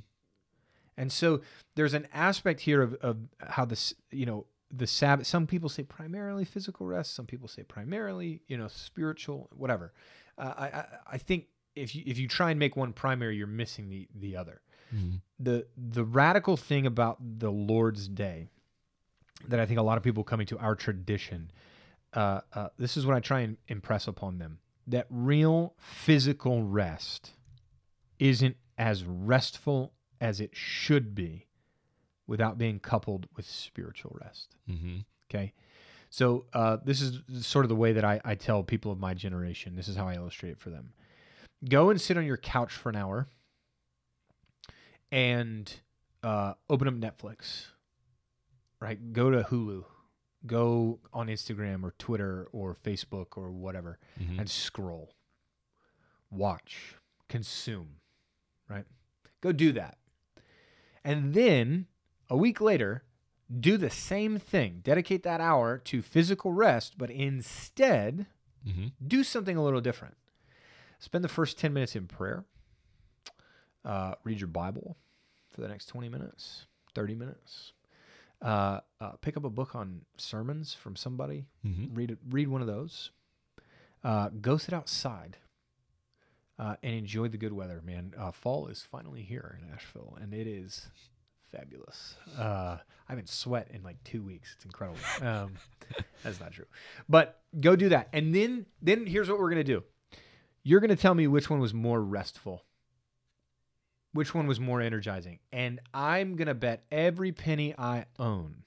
[1.00, 1.42] And so
[1.76, 5.26] there's an aspect here of, of how this, you know, the Sabbath.
[5.26, 7.16] Some people say primarily physical rest.
[7.16, 9.94] Some people say primarily, you know, spiritual, whatever.
[10.38, 13.48] Uh, I, I I think if you if you try and make one primary, you're
[13.48, 14.62] missing the the other.
[14.92, 18.50] hmm The the radical thing about the Lord's Day
[19.48, 21.50] that I think a lot of people coming to our tradition,
[22.14, 27.32] uh, uh, this is what I try and impress upon them: that real physical rest
[28.20, 31.46] isn't as restful as it should be
[32.28, 34.56] without being coupled with spiritual rest.
[34.68, 35.54] hmm Okay.
[36.10, 39.14] So uh, this is sort of the way that I, I tell people of my
[39.14, 39.76] generation.
[39.76, 40.94] This is how I illustrate it for them.
[41.70, 43.28] Go and sit on your couch for an hour
[45.12, 45.72] and
[46.24, 47.68] uh, open up Netflix.
[48.80, 49.14] Right?
[49.14, 49.84] Go to Hulu.
[50.46, 55.14] Go on Instagram or Twitter or Facebook or whatever hmm and scroll,
[56.32, 56.96] watch,
[57.28, 57.96] consume,
[58.70, 58.86] right?
[59.42, 59.98] Go do that.
[61.10, 61.88] And then
[62.30, 63.04] a week later,
[63.60, 64.82] do the same thing.
[64.84, 68.28] Dedicate that hour to physical rest, but instead
[68.68, 68.88] Mm-hmm.
[69.08, 70.18] do something a little different.
[71.00, 72.44] Spend the first 10 minutes in prayer.
[73.86, 74.98] Uh, read your Bible
[75.50, 77.72] for the next 20 minutes, 30 minutes.
[78.42, 81.46] Uh, uh, pick up a book on sermons from somebody.
[81.66, 81.94] Mm-hmm.
[81.96, 83.12] Read read one of those.
[84.04, 85.38] Uh, go sit outside
[86.60, 88.14] uh, and enjoy the good weather, man.
[88.18, 90.88] Uh, fall is finally here in Asheville, and it is
[91.52, 92.16] fabulous.
[92.38, 94.52] Uh, I haven't sweat in like two weeks.
[94.56, 95.00] It's incredible.
[95.22, 95.54] Um,
[96.24, 96.66] that's not true,
[97.08, 99.84] but go do that, and then then here's what we're gonna do.
[100.64, 102.66] You're gonna tell me which one was more restful,
[104.14, 108.64] which one was more energizing, and I'm gonna bet every penny I own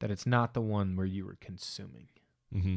[0.00, 2.08] that it's not the one where you were consuming
[2.52, 2.76] Mm-hmm.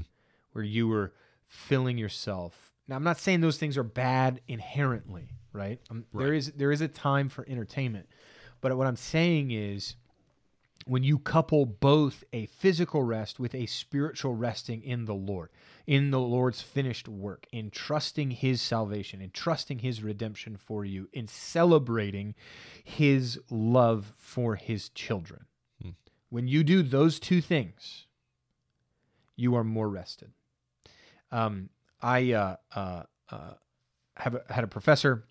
[0.54, 1.12] where you were
[1.48, 2.75] filling yourself.
[2.88, 5.80] Now, I'm not saying those things are bad inherently, right?
[5.90, 6.38] Um, There Right.
[6.38, 8.08] is there is a time for entertainment,
[8.62, 9.96] but what I'm saying is
[10.86, 15.50] when you couple both a physical rest with a spiritual resting in the Lord,
[15.88, 21.10] in the Lord's finished work, in trusting His salvation, in trusting His redemption for you,
[21.12, 22.36] in celebrating
[22.84, 25.46] His love for His children.
[25.82, 25.90] Hmm.
[26.30, 28.06] When you do those two things,
[29.36, 30.34] you are more rested.
[31.32, 31.70] Um,
[32.06, 33.54] I uh, uh, uh,
[34.18, 35.26] have a, had a professor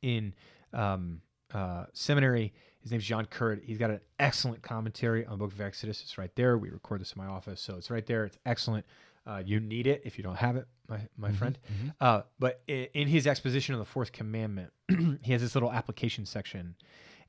[0.00, 0.34] in
[0.72, 1.20] um,
[1.52, 2.52] uh, seminary.
[2.80, 3.62] His name's John Currid.
[3.64, 6.00] He's got an excellent commentary on the Book of Exodus.
[6.02, 6.56] It's right there.
[6.58, 8.24] We record this in my office, so it's right there.
[8.24, 8.86] It's excellent.
[9.26, 11.58] Uh, you need it if you don't have it, my my friend.
[11.72, 11.88] Mm-hmm.
[12.00, 14.72] Uh, but i- in his exposition of the fourth commandment,
[15.22, 16.74] he has this little application section,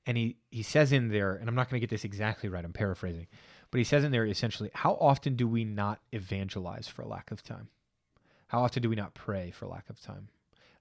[0.08, 2.66] and he he says in there, and I'm not going to get this exactly right.
[2.66, 3.28] I'm paraphrasing,
[3.70, 7.44] but he says in there essentially, how often do we not evangelize for lack of
[7.44, 7.68] time?
[8.54, 10.28] How often do we not pray for lack of time?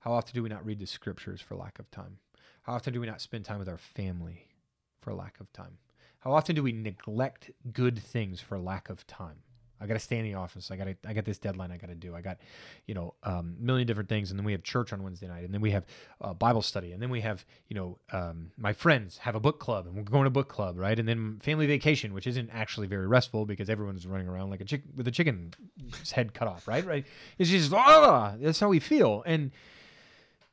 [0.01, 2.19] How often do we not read the scriptures for lack of time?
[2.65, 4.49] How often do we not spend time with our family
[5.01, 5.79] for lack of time?
[6.19, 9.39] How often do we neglect good things for lack of time?
[9.83, 10.71] I got to stay in the office.
[10.71, 10.89] I got.
[11.07, 11.73] I got this deadline.
[11.73, 12.15] I got to do.
[12.15, 12.39] I got,
[12.87, 15.45] you know, um, a million different things, and then we have church on Wednesday night,
[15.45, 15.85] and then we have
[16.21, 19.59] uh, Bible study, and then we have, you know, um, my friends have a book
[19.59, 20.99] club, and we're going to book club, right?
[20.99, 24.65] And then family vacation, which isn't actually very restful because everyone's running around like a
[24.65, 25.55] chick with a chicken's
[26.13, 26.87] head cut off, right?
[26.87, 27.05] Right?
[27.39, 29.51] It's just ah, that's how we feel, and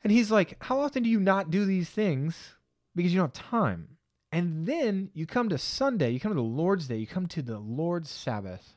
[0.03, 2.55] and he's like, how often do you not do these things
[2.95, 3.97] because you don't have time?
[4.31, 7.41] And then you come to Sunday, you come to the Lord's Day, you come to
[7.41, 8.75] the Lord's Sabbath,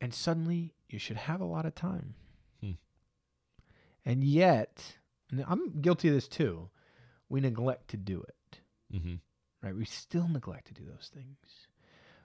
[0.00, 2.14] and suddenly you should have a lot of time.
[2.60, 2.72] Hmm.
[4.04, 4.96] And yet,
[5.30, 6.70] and I'm guilty of this too,
[7.28, 8.60] we neglect to do it,
[8.94, 9.14] Mm-hmm.
[9.62, 9.74] right?
[9.74, 11.36] We still neglect to do those things.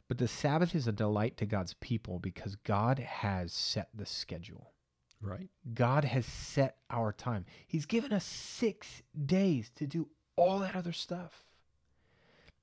[0.08, 4.74] But the Sabbath is a delight to God's people because God has set the schedule.
[5.22, 5.50] Right.
[5.74, 7.46] God has set our time.
[7.68, 11.46] He's given us six days to do all that other stuff.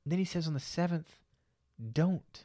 [0.05, 1.11] then he says on the seventh,
[1.93, 2.45] don't.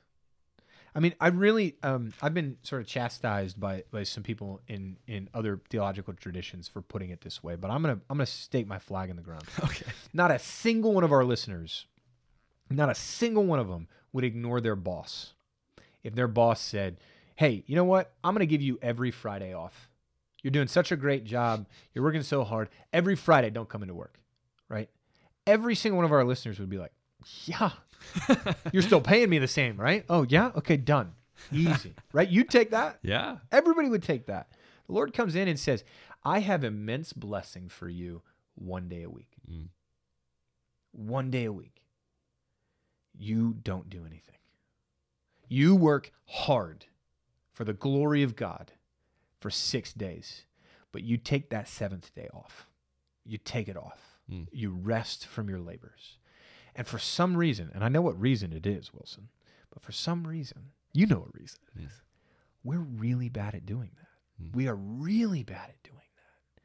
[0.96, 4.98] I mean, I really, um, I've been sort of chastised by, by some people in,
[5.08, 8.68] in other theological traditions for putting it this way, but I'm gonna I'm gonna stake
[8.68, 9.44] my flag in the ground.
[9.64, 9.86] Okay.
[10.14, 11.88] Not a single one of our listeners,
[12.70, 15.34] not a single one of them would ignore their boss.
[16.04, 16.98] If their boss said,
[17.36, 18.14] Hey, you know what?
[18.24, 19.90] I'm going to give you every Friday off.
[20.44, 21.66] You're doing such a great job.
[21.94, 22.70] You're working so hard.
[22.92, 24.20] Every Friday, don't come into work,
[24.70, 24.90] right?
[25.48, 26.92] Every single one of our listeners would be like,
[27.46, 27.72] Yeah,
[28.72, 30.06] you're still paying me the same, right?
[30.10, 30.52] Oh, yeah?
[30.56, 31.14] Okay, done.
[31.52, 32.30] Easy, right?
[32.30, 33.00] You take that.
[33.02, 33.38] Yeah.
[33.52, 34.50] Everybody would take that.
[34.88, 35.84] The Lord comes in and says,
[36.24, 38.22] I have immense blessing for you
[38.56, 39.32] one day a week.
[39.50, 39.68] Mm.
[40.92, 41.82] One day a week.
[43.18, 44.38] You don't do anything.
[45.48, 46.86] You work hard
[47.52, 48.72] for the glory of God
[49.40, 50.46] for six days,
[50.92, 52.68] but you take that seventh day off.
[53.26, 54.20] You take it off.
[54.32, 54.48] Mm.
[54.52, 56.18] You rest from your labors.
[56.76, 59.30] And for some reason, and I know what reason it is, Wilson,
[59.72, 61.90] but for some reason, you know what reason it Mm.
[62.64, 64.44] We're really bad at doing that.
[64.44, 64.56] Mm.
[64.56, 66.62] We are really bad at doing that.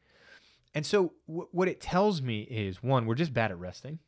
[0.75, 3.99] And so, wh- what it tells me is one, we're just bad at resting.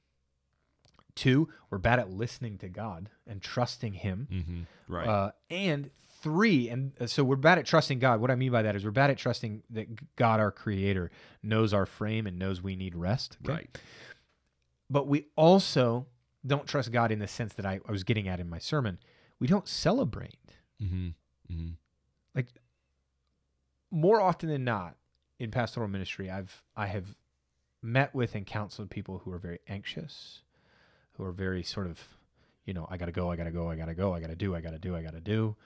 [1.15, 4.29] Two, we're bad at listening to God and trusting Him.
[4.31, 4.95] Mm-hmm.
[4.95, 5.09] Right.
[5.09, 5.91] Uh, and
[6.23, 8.21] three, and uh, so we're bad at trusting God.
[8.21, 11.11] What I mean by that is we're bad at trusting that God, our Creator,
[11.43, 13.37] knows our frame and knows we need rest.
[13.45, 13.53] okay?
[13.53, 13.81] right.
[14.91, 16.07] But we also
[16.45, 18.99] don't trust God in the sense that I, I was getting at in my sermon.
[19.39, 20.35] We don't celebrate.
[20.83, 21.09] Mm-hmm.
[21.53, 21.71] Mm-hmm.
[23.91, 24.97] more often than not
[25.39, 27.17] in pastoral ministry i've i have
[27.83, 30.43] met with and counseled people who are very anxious
[31.15, 31.99] who are very sort of
[32.65, 34.61] you know i gotta go i gotta go i gotta go i gotta do i
[34.61, 35.57] gotta do i gotta do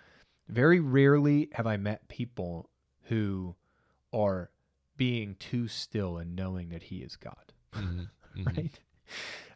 [0.48, 2.70] very rarely have i met people
[3.04, 3.54] who
[4.12, 4.50] are
[4.96, 8.44] being too still and knowing that he is god Mm-hmm.
[8.46, 8.80] right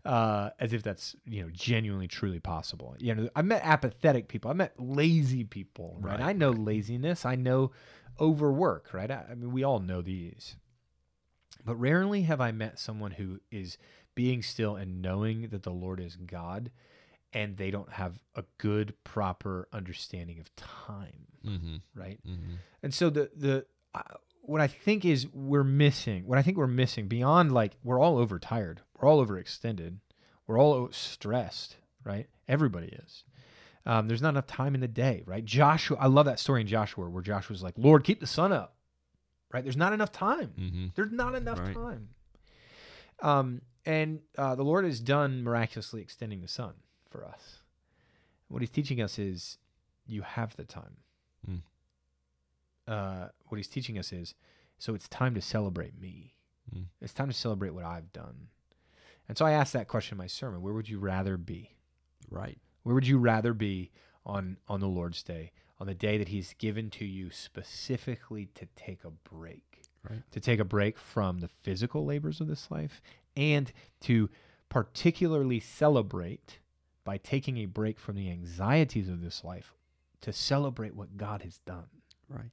[0.05, 2.97] uh, as if that's you know genuinely truly possible.
[2.99, 4.51] You know, I met apathetic people.
[4.51, 5.97] I met lazy people.
[6.01, 6.19] Right.
[6.19, 7.25] Right, I know laziness.
[7.25, 7.73] I know
[8.21, 8.93] overwork.
[8.93, 9.11] Right.
[9.11, 10.57] I, I mean, we all know these.
[11.65, 13.79] But rarely have I met someone who is
[14.15, 16.71] being still and knowing that the Lord is God,
[17.33, 21.27] and they don't have a good, proper understanding of time.
[21.47, 21.77] Mm-hmm.
[21.95, 22.19] Right.
[22.27, 22.55] Mm-hmm.
[22.83, 24.03] And so the the uh,
[24.43, 26.27] what I think is we're missing.
[26.27, 29.97] What I think we're missing beyond like we're all overtired, we're all overextended,
[30.47, 32.27] we're all stressed, right?
[32.49, 33.25] Everybody is.
[33.87, 35.45] Um, there's not enough time in the day, right?
[35.45, 38.75] Joshua, I love that story in Joshua where Joshua's like, "Lord, keep the sun up,"
[39.53, 39.63] right?
[39.63, 40.53] There's not enough time.
[40.59, 40.87] Mm-hmm.
[40.95, 41.75] There's not enough Right.
[41.75, 42.09] time.
[43.21, 46.75] Um, and uh, the Lord has done miraculously extending the sun
[47.11, 47.59] for us.
[48.49, 49.59] What He's teaching us is
[50.07, 50.97] you have the time.
[51.49, 51.61] Mm.
[52.87, 54.35] Uh, what He's teaching us is
[54.79, 56.35] so it's time to celebrate me.
[56.75, 56.85] Mm.
[57.01, 58.49] It's time to celebrate what I've done.
[59.29, 61.77] And so I asked that question in my sermon where would you rather be?
[62.31, 62.59] Right.
[62.83, 63.91] Where would you rather be
[64.25, 68.67] on on the Lord's day, on the day that He's given to you specifically to
[68.77, 70.23] take a break, Right.
[70.33, 73.01] to take a break from the physical labors of this life,
[73.37, 74.29] and to
[74.69, 76.59] particularly celebrate
[77.05, 79.75] by taking a break from the anxieties of this life,
[80.21, 81.87] to celebrate what God has done,
[82.29, 82.51] Right.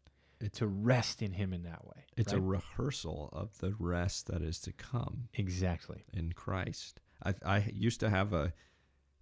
[0.53, 2.05] To rest in Him in that way.
[2.17, 6.05] It's a rehearsal of the rest that is to come exactly.
[6.13, 7.01] in Christ.
[7.23, 8.53] I, I used to have a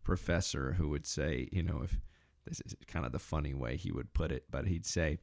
[0.04, 2.00] professor who would say, you know, if
[2.46, 5.18] this is kind of the funny way he would put it, but he'd say,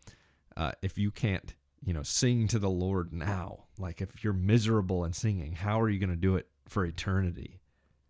[0.56, 5.04] uh, if you can't, you know, sing to the Lord now, like if you're miserable
[5.04, 7.60] in singing, how are you going to do it for eternity?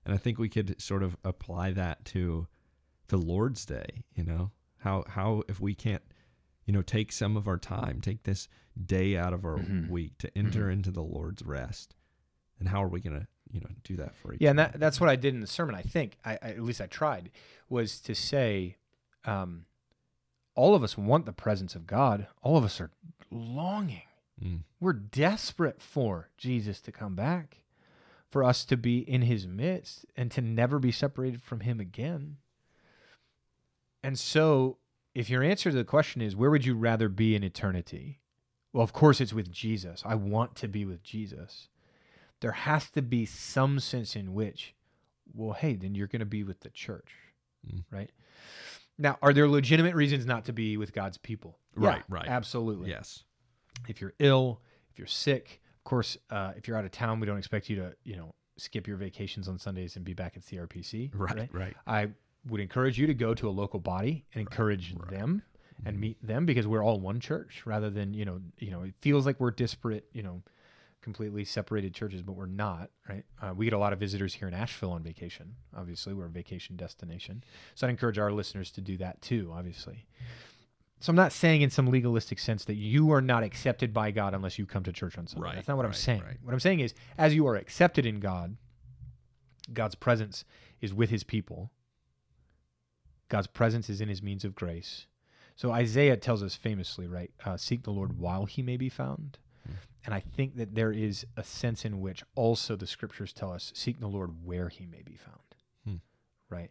[0.05, 2.47] And I think we could sort of apply that to
[3.09, 6.03] the Lord's Day, you know, how how if we can't,
[6.71, 8.47] you know, take some of our time, take this
[8.81, 9.89] day out of our Mhm.
[9.89, 11.97] week to enter into the Lord's rest,
[12.61, 14.45] and how are we going to, you know, do that for eternity?
[14.45, 15.75] Yeah, and that, that's what I did in the sermon.
[15.75, 17.33] I think, I, I, at least I tried,
[17.69, 18.77] was to say,
[19.25, 19.67] um,
[20.55, 22.29] all of us want the presence of God.
[22.41, 22.93] All of us are
[23.33, 24.03] longing.
[24.41, 24.61] Mm.
[24.79, 27.65] We're desperate for Jesus to come back,
[28.29, 32.37] for us to be in His midst, and to never be separated from Him again.
[34.05, 34.79] And so,
[35.15, 38.21] if your answer to the question is, where would you rather be in eternity?
[38.73, 40.03] Well, of course, it's with Jesus.
[40.07, 41.69] I want to be with Jesus
[42.41, 44.75] there has to be some sense in which,
[45.35, 47.11] well, hey, then you're going to be with the church,
[47.71, 47.85] Mm.
[47.91, 48.11] right?
[48.97, 51.59] Now, are there legitimate reasons not to be with God's people?
[51.75, 52.27] Right, Yeah, right.
[52.27, 52.89] Absolutely.
[52.89, 53.25] Yes.
[53.89, 57.27] If you're ill, if you're sick, of course, uh, if you're out of town, we
[57.27, 60.43] don't expect you to, you know, skip your vacations on Sundays and be back at
[60.43, 61.11] CRPC.
[61.13, 61.53] Right.
[61.53, 61.77] Right.
[61.87, 62.09] I
[62.49, 65.11] would encourage you to go to a local body and encourage right.
[65.11, 65.43] them
[65.85, 68.95] and meet them because we're all one church rather than, you know, you know, it
[69.01, 70.43] feels like we're disparate, you know,
[71.03, 73.25] completely separated churches, but we're not, right?
[73.41, 75.55] Uh, we get a lot of visitors here in Asheville on vacation.
[75.77, 77.43] Obviously, we're a vacation destination.
[77.75, 80.07] So I'd encourage our listeners to do that too, obviously.
[81.01, 84.35] So I'm not saying in some legalistic sense that you are not accepted by God
[84.35, 85.47] unless you come to church on Sunday.
[85.47, 86.21] Right, That's not what I'm saying.
[86.21, 86.37] right.
[86.43, 88.57] What I'm saying is, as you are accepted in God,
[89.73, 90.45] God's presence
[90.83, 91.71] is with his people.
[93.31, 95.07] God's presence is in his means of grace.
[95.57, 97.31] So Isaiah tells us famously, right?
[97.45, 99.39] Uh, Seek the Lord while he may be found.
[99.67, 99.75] Hmm.
[100.05, 103.73] And I think that there is a sense in which also the scriptures tell us,
[103.75, 105.39] seek the Lord where he may be found.
[105.87, 106.55] Hmm.
[106.55, 106.71] Right?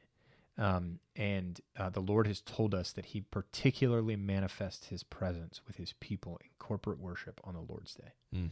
[0.58, 5.78] Um, and uh, the Lord has told us that he particularly manifests his presence with
[5.78, 8.13] his people in corporate worship on the Lord's day.
[8.34, 8.48] Hmm.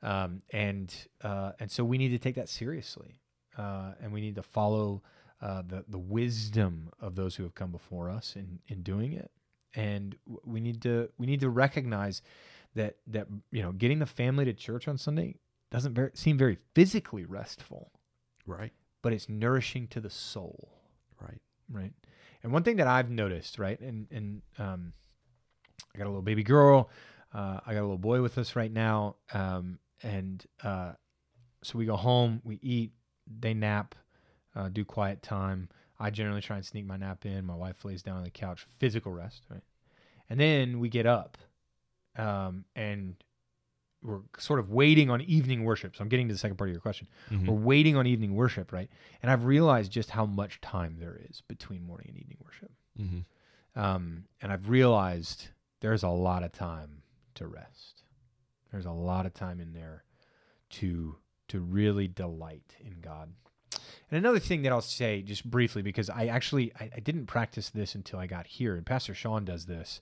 [0.00, 0.94] Um, and,
[1.24, 3.20] uh, and so we need to take that seriously.
[3.56, 5.02] Uh, and we need to follow
[5.40, 9.30] uh, the, the wisdom of those who have come before us in, in doing it.
[9.74, 12.22] And we need to we need to recognize
[12.74, 15.36] that that you know getting the family to church on Sunday
[15.70, 17.92] doesn't ver- seem very physically restful,
[18.46, 18.72] Right.
[19.02, 20.70] but it's nourishing to the soul,
[21.20, 21.40] Right.
[21.70, 21.92] right?
[22.42, 24.92] And one thing that I've noticed, right, and and um,
[25.94, 26.88] I got a little baby girl,
[27.34, 30.92] uh, I got a little boy with us right now, um, and uh,
[31.62, 32.92] so we go home, we eat,
[33.26, 33.94] they nap,
[34.54, 35.68] uh, do quiet time.
[36.00, 37.44] I generally try and sneak my nap in.
[37.44, 39.62] My wife lays down on the couch, physical rest, right?
[40.30, 41.38] And then we get up,
[42.16, 43.16] um, and
[44.02, 45.96] we're sort of waiting on evening worship.
[45.96, 47.08] So I'm getting to the second part of your question.
[47.30, 47.46] Mhm.
[47.48, 48.88] We're waiting on evening worship, right?
[49.22, 52.70] And I've realized just how much time there is between morning and evening worship.
[52.96, 53.24] Mhm.
[53.74, 55.48] Um, and I've realized
[55.80, 57.02] there's a lot of time
[57.34, 58.04] to rest.
[58.70, 60.04] There's a lot of time in there
[60.70, 61.18] to
[61.48, 63.34] to really delight in God.
[64.10, 67.70] And another thing that I'll say just briefly, because I actually I, I didn't practice
[67.70, 70.00] this until I got here, and Pastor Sean does this.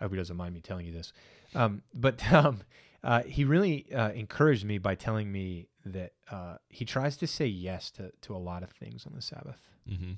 [0.00, 1.12] I hope he doesn't mind me telling you this.
[1.54, 2.60] Um, but um,
[3.02, 7.46] uh, he really uh, encouraged me by telling me that uh, he tries to say
[7.46, 10.12] yes to to a lot of things on the Sabbath, Mm-hmm.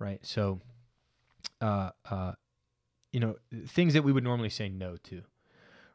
[0.00, 0.18] right?
[0.26, 0.60] So,
[1.60, 2.32] uh, uh,
[3.12, 3.36] you know,
[3.68, 5.22] things that we would normally say no to,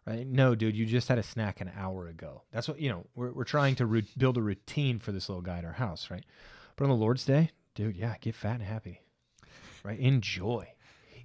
[0.06, 0.26] right?
[0.26, 2.44] No, dude, you just had a snack an hour ago.
[2.52, 3.06] That's what you know.
[3.16, 6.10] We're we're trying to ru- build a routine for this little guy at our house,
[6.10, 6.24] right?
[6.78, 9.02] But on the Lord's Day, dude, yeah, get fat and happy,
[9.84, 10.00] right?
[10.00, 10.70] Enjoy.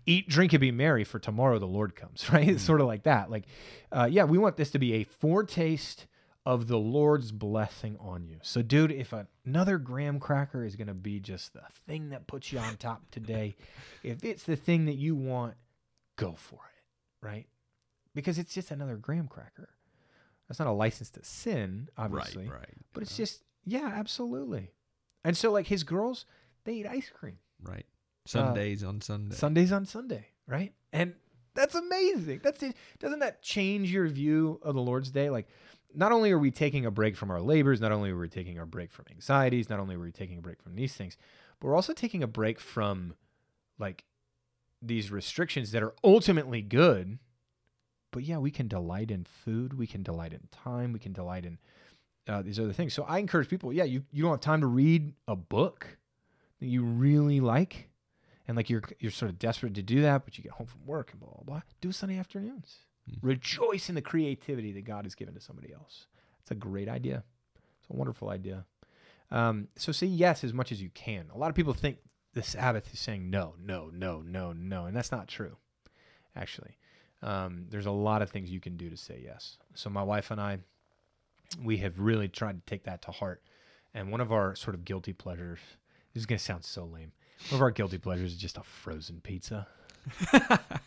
[0.04, 2.48] Eat, drink, and be merry, for tomorrow the Lord comes, right?
[2.48, 3.30] It's sort of like that.
[3.30, 3.44] Like,
[3.92, 6.06] uh, yeah, we want this to be a foretaste
[6.44, 8.38] of the Lord's blessing on you.
[8.42, 9.14] So, dude, if
[9.46, 13.02] another graham cracker is going to be just the thing that puts you on top
[13.12, 13.54] today,
[14.02, 15.54] if it's the thing that you want,
[16.16, 17.46] go for it, right?
[18.14, 19.68] Because it's just another graham cracker.
[20.48, 22.48] That's not a license to sin, obviously.
[22.48, 22.74] Right, right.
[22.92, 24.72] But it's just, yeah, absolutely.
[25.24, 26.26] And so, like, his girls,
[26.64, 27.86] they eat ice cream right.
[28.26, 29.34] Uh, Sundays on Sunday.
[29.34, 30.72] Sundays on Sunday, right?
[30.92, 31.14] And
[31.54, 32.40] that's amazing.
[32.42, 32.76] That's it.
[32.98, 35.30] Doesn't that change your view of the Lord's Day?
[35.30, 35.48] Like,
[35.94, 38.58] not only are we taking a break from our labors, not only are we taking
[38.58, 41.16] a break from anxieties, not only are we taking a break from these things,
[41.60, 43.14] but we're also taking a break from
[43.78, 44.04] like
[44.80, 47.18] these restrictions that are ultimately good.
[48.10, 51.44] But yeah, we can delight in food, we can delight in time, we can delight
[51.44, 51.58] in
[52.28, 52.94] uh, these other things.
[52.94, 55.98] So I encourage people, yeah, you, you don't have time to read a book
[56.60, 57.88] that you really like,
[58.46, 60.84] and like you're you're sort of desperate to do that, but you get home from
[60.86, 61.60] work and blah blah blah.
[61.80, 62.76] Do Sunday afternoons.
[63.10, 63.18] Mm.
[63.22, 66.06] Rejoice in the creativity that God has given to somebody else.
[66.40, 67.24] It's a great idea.
[67.80, 68.64] It's a wonderful idea.
[69.30, 71.26] Um, so say yes as much as you can.
[71.34, 71.98] A lot of people think
[72.34, 75.56] the Sabbath is saying no, no, no, no, no, and that's not true.
[76.36, 76.78] Actually,
[77.22, 79.58] um, there's a lot of things you can do to say yes.
[79.74, 80.58] So my wife and I,
[81.56, 83.42] we have really tried to take that to heart.
[83.94, 85.58] And one of our sort of guilty pleasures,
[86.14, 87.12] this is going to sound so lame.
[87.50, 89.66] One of our guilty pleasures is just a frozen pizza.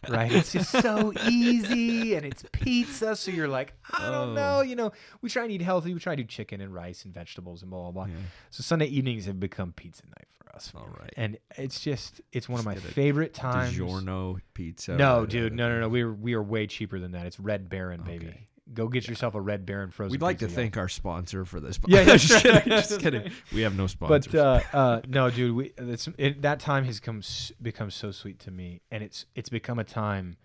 [0.09, 0.32] right?
[0.32, 3.16] It's just so easy and it's pizza.
[3.16, 4.34] So you're like, I don't Oh.
[4.34, 4.61] know.
[4.61, 4.91] You know,
[5.22, 5.93] we try and eat healthy.
[5.93, 8.05] We try to do chicken and rice and vegetables and blah, blah, blah.
[8.05, 8.20] Yeah.
[8.51, 10.72] So Sunday evenings have become pizza night for us.
[10.76, 11.13] All right.
[11.16, 13.78] And it's just, it's one of my Just get a favorite times.
[13.78, 14.95] DiGiorno pizza.
[14.95, 15.53] No, dude.
[15.53, 15.89] No, no, no.
[15.89, 17.26] We're, we are way cheaper than that.
[17.26, 18.28] It's Red Baron, baby.
[18.28, 18.47] Okay.
[18.74, 21.80] Go get yourself a Red Baron frozen We'd like to thank our sponsor for this.
[21.88, 22.63] Yeah, yeah, just kidding.
[22.66, 23.32] Just kidding.
[23.53, 24.32] We have no sponsors.
[24.32, 27.22] But uh, uh, no, dude, we it's, it, that time has come
[27.61, 30.38] become so sweet to me, and it's it's become a time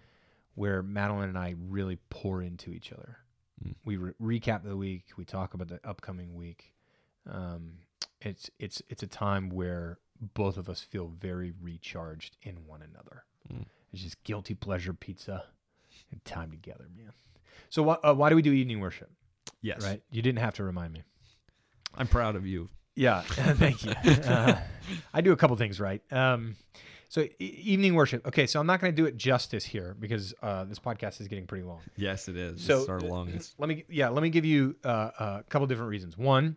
[0.55, 3.19] where Madeline and I really pour into each other.
[3.67, 3.75] Mm.
[3.85, 5.05] We re- recap the week.
[5.17, 6.75] We talk about the upcoming week.
[7.29, 7.79] Um,
[8.21, 13.25] it's it's it's a time where both of us feel very recharged in one another.
[13.51, 13.65] Mm.
[13.93, 15.45] It's just guilty pleasure pizza
[16.11, 17.13] and time together, man.
[17.71, 19.11] So why uh, why do we do evening worship?
[19.63, 20.03] yes, Right?
[20.11, 21.03] You didn't have to remind me.
[21.95, 22.69] I'm proud of you.
[22.95, 23.93] Yeah, thank you.
[23.93, 24.61] Uh,
[25.15, 26.03] I do a couple things right.
[26.13, 26.57] Um,
[27.09, 28.27] so e- evening worship.
[28.27, 31.29] Okay, so I'm not going to do it justice here because uh, this podcast is
[31.29, 31.81] getting pretty long.
[31.97, 32.63] Yes, it is.
[32.63, 33.55] So is our uh, longest.
[33.59, 36.19] Let me yeah, let me give you uh, a couple different reasons.
[36.19, 36.57] One,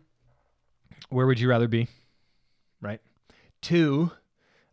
[1.08, 1.88] where would you rather be?
[2.80, 3.00] Right.
[3.62, 4.10] Two,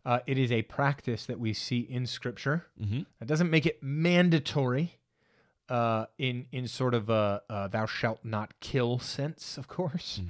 [0.04, 2.66] uh, it is a practice that we see in Scripture.
[2.80, 3.02] Mm-hmm.
[3.20, 4.96] That doesn't make it mandatory
[5.72, 10.20] uh, in in sort of a, a "thou shalt not kill" sense, of course.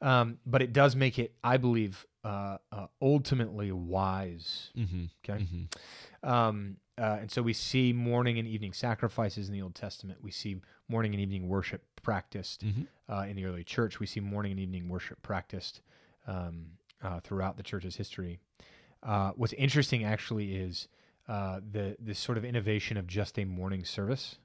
[0.00, 4.70] Um, but it does make it, I believe, uh, uh, ultimately wise.
[4.76, 5.04] Mm-hmm.
[5.24, 5.42] Okay.
[5.44, 6.30] Mm-hmm.
[6.30, 10.18] Um, uh, and so we see morning and evening sacrifices in the Old Testament.
[10.22, 12.82] We see morning and evening worship practiced Mm-hmm.
[13.12, 14.00] uh, in the early church.
[14.00, 15.80] We see morning and evening worship practiced
[16.26, 16.66] um,
[17.02, 18.38] uh, throughout the church's history.
[19.02, 20.88] Uh, what's interesting actually is
[21.28, 24.38] uh, the this sort of innovation of just a morning service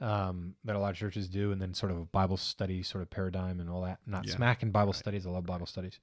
[0.00, 3.02] um, that a lot of churches do, and then sort of a Bible study sort
[3.02, 3.98] of paradigm and all that.
[4.06, 5.26] Not Yeah, smacking Bible studies.
[5.26, 6.00] I love Bible studies,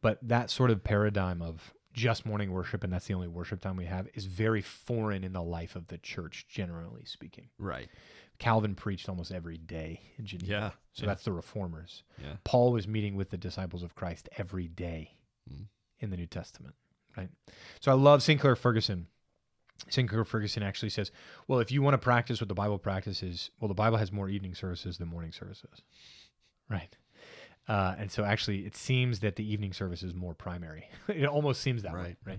[0.00, 3.74] but that sort of paradigm of just morning worship and that's the only worship time
[3.76, 7.48] we have is very foreign in the life of the church, generally speaking.
[7.58, 7.88] Right.
[8.38, 10.50] Calvin preached almost every day in Geneva.
[10.52, 10.70] Yeah.
[10.92, 11.06] So yeah.
[11.06, 12.02] that's the reformers.
[12.22, 12.34] yeah.
[12.44, 15.12] Paul was meeting with the disciples of Christ every day
[15.50, 15.66] Mm.
[16.00, 16.74] in the New Testament,
[17.16, 17.28] right?
[17.80, 19.06] So I love Sinclair Ferguson.
[19.88, 21.10] Sinclair Ferguson actually says,
[21.48, 24.28] well, if you want to practice what the Bible practices, well, the Bible has more
[24.28, 25.82] evening services than morning services,
[26.68, 26.96] right?
[27.68, 30.88] Uh, and so actually, it seems that the evening service is more primary.
[31.08, 32.38] it almost seems that way, Right.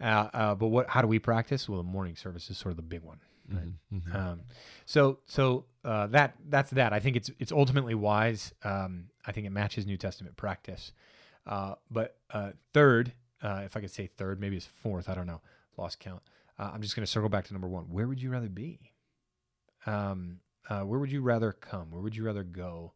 [0.00, 0.32] right?
[0.32, 0.88] Uh, uh, but what?
[0.88, 1.68] How do we practice?
[1.68, 3.18] Well, the morning service is sort of the big one.
[3.50, 3.64] Right.
[3.92, 4.14] Mhm, mhm.
[4.14, 4.40] Um,
[4.86, 6.92] so so uh, that that's that.
[6.92, 8.52] I think it's it's ultimately wise.
[8.62, 10.92] Um, I think it matches New Testament practice.
[11.46, 13.12] Uh, but uh, third,
[13.42, 15.08] uh, if I could say third, maybe it's fourth.
[15.08, 15.40] I don't know.
[15.76, 16.22] Lost count.
[16.58, 17.84] Uh, I'm just going to circle back to number one.
[17.84, 18.92] Where would you rather be?
[19.86, 21.90] Um, uh, where would you rather come?
[21.90, 22.92] Where would you rather go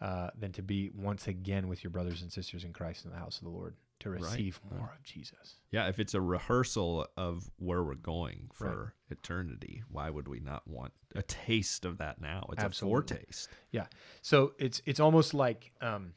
[0.00, 3.16] uh, than to be once again with your brothers and sisters in Christ in the
[3.16, 4.78] house of the Lord to receive right.
[4.78, 5.56] more of Jesus?
[5.70, 8.70] Yeah, if it's a rehearsal of where we're going Right.
[8.72, 12.46] for eternity, why would we not want a taste of that now?
[12.52, 12.92] It's Absolutely.
[12.92, 13.48] a foretaste.
[13.70, 13.86] Yeah,
[14.20, 16.14] so it's it's almost like um,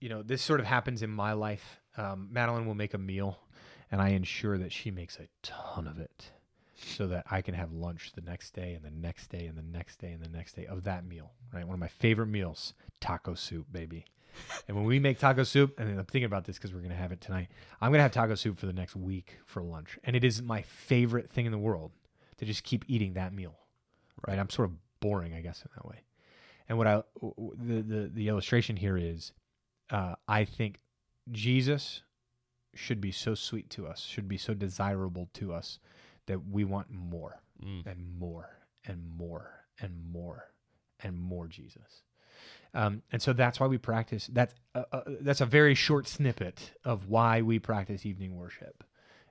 [0.00, 1.80] you know, this sort of happens in my life.
[1.96, 3.38] Um, Madeline will make a meal,
[3.90, 6.30] and I ensure that she makes a ton of it,
[6.76, 9.62] so that I can have lunch the next day and the next day and the
[9.62, 11.32] next day and the next day of that meal.
[11.52, 14.04] Right, one of my favorite meals, taco soup, baby.
[14.68, 17.12] and when we make taco soup, and I'm thinking about this because we're gonna have
[17.12, 17.48] it tonight.
[17.80, 20.62] I'm gonna have taco soup for the next week for lunch, and it is my
[20.62, 21.92] favorite thing in the world
[22.38, 23.56] to just keep eating that meal.
[24.26, 26.02] Right, I'm sort of boring, I guess, in that way.
[26.68, 29.32] And what I, the the, the illustration here is,
[29.90, 30.78] uh, I think
[31.32, 32.02] Jesus
[32.74, 35.78] should be so sweet to us, should be so desirable to us
[36.26, 37.84] that we want more Mm.
[37.86, 40.50] and more and more and more
[41.00, 42.02] and more Jesus.
[42.72, 44.28] Um, and so that's why we practice.
[44.32, 48.84] That's uh, uh, that's a very short snippet of why we practice evening worship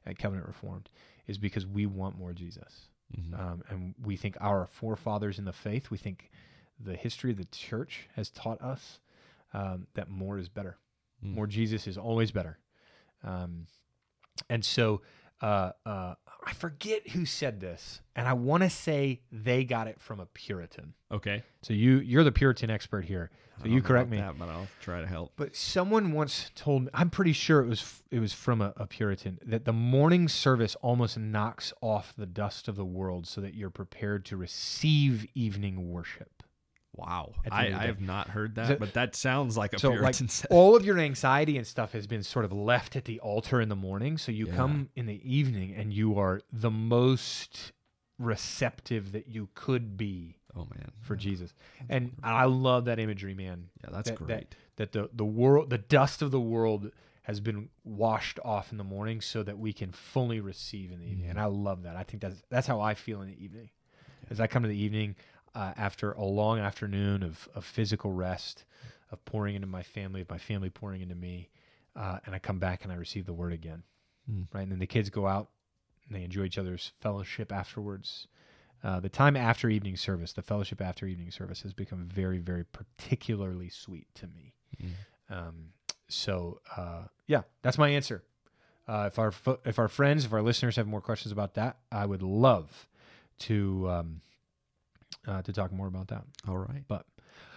[0.05, 0.89] at Covenant Reformed
[1.25, 3.39] is because we want more Jesus, Mhm.
[3.39, 5.89] um, and we think our forefathers in the faith.
[5.89, 6.29] We think
[6.79, 8.99] the history of the church has taught us
[9.53, 10.77] um, that more is better.
[11.23, 11.33] Mm.
[11.33, 12.59] More Jesus is always better.
[13.24, 13.67] Um,
[14.49, 15.01] and so
[15.41, 16.15] uh, uh,
[16.45, 20.26] I forget who said this, and I want to say they got it from a
[20.26, 20.93] Puritan.
[21.11, 21.43] Okay.
[21.61, 23.30] So you you're the Puritan expert here.
[23.61, 24.17] So you correct me.
[24.17, 25.34] That, but I'll try to help.
[25.36, 28.88] But someone once told me, I'm pretty sure it was it was from a, a
[28.88, 33.55] Puritan, that the morning service almost knocks off the dust of the world so that
[33.55, 36.38] you're prepared to receive evening worship.
[36.95, 37.33] Wow.
[37.49, 39.79] I, end of the I have not heard that, So- but that sounds like a
[39.79, 40.47] so like said.
[40.49, 43.69] all of your anxiety and stuff has been sort of left at the altar in
[43.69, 44.17] the morning.
[44.17, 44.55] So you Yeah.
[44.55, 47.71] come in the evening and you are the most
[48.17, 50.91] receptive that you could be Oh man.
[51.01, 51.53] for Jesus.
[51.87, 53.69] And I love that imagery, man.
[53.83, 54.55] Yeah, that's that, great.
[54.75, 56.91] That, that the the world, the dust of the world,
[57.23, 61.05] has been washed off in the morning, so that we can fully receive in the
[61.05, 61.27] evening.
[61.27, 61.29] Mhm.
[61.31, 61.95] And I love that.
[61.95, 63.69] I think that's that's how I feel in the evening.
[64.29, 65.15] As I come to the evening
[65.56, 68.66] uh, after a long afternoon of of physical rest,
[69.12, 71.50] of pouring into my family, of my family pouring into me,
[71.95, 73.84] uh, and I come back and I receive the word again.
[74.32, 74.47] Mm.
[74.54, 75.50] Right, and then the kids go out
[76.08, 78.28] and they enjoy each other's fellowship afterwards.
[78.84, 82.64] Uh, the time after evening service, the fellowship after evening service, has become very, very
[82.64, 84.54] particularly sweet to me.
[84.82, 85.38] Mm.
[85.38, 85.56] Um,
[86.08, 88.24] so uh, yeah, that's my answer.
[88.88, 91.78] Uh, if our fo- if our friends, if our listeners have more questions about that,
[91.91, 92.88] I would love
[93.39, 94.22] to um,
[95.30, 96.23] uh, to talk more about that.
[96.47, 96.84] All right.
[96.88, 97.05] But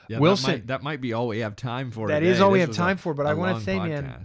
[0.08, 2.08] Yeah, Wilson- That might, that might be all we have time for.
[2.08, 2.30] That today.
[2.32, 3.14] is all we have was a- time for.
[3.14, 4.24] But I want to say, man,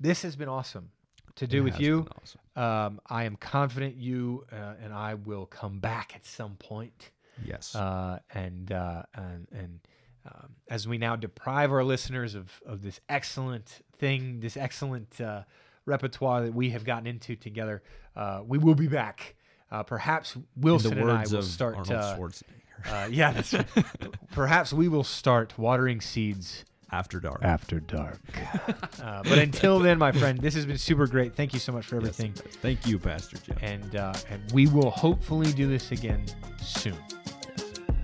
[0.00, 0.90] this has been awesome
[1.36, 2.06] to do It with you.
[2.20, 2.40] awesome.
[2.56, 7.10] Um, I am confident you uh, and I will come back at some point.
[7.44, 7.74] Yes.
[7.76, 9.80] uh, and uh, and and
[10.26, 15.42] um, as we now deprive our listeners of of this excellent thing, this excellent uh,
[15.86, 17.82] repertoire that we have gotten into together,
[18.16, 19.36] uh, we will be back.
[19.70, 21.76] Uh, perhaps Wilson and I will start.
[21.76, 22.67] Arnold Schwarzenegger.
[22.90, 23.66] Uh, yeah, that's right.
[24.32, 27.40] perhaps we will start watering seeds After dark.
[27.42, 28.20] after dark.
[29.02, 31.34] uh, but until then, my friend, this has been super great.
[31.34, 32.54] Thank you so much for everything, it does.
[32.56, 33.56] Thank you, Pastor Jim.
[33.62, 36.24] and uh, and we will hopefully do this again
[36.62, 36.96] soon.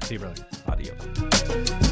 [0.03, 0.47] See you, brother.
[0.69, 1.84] Adios.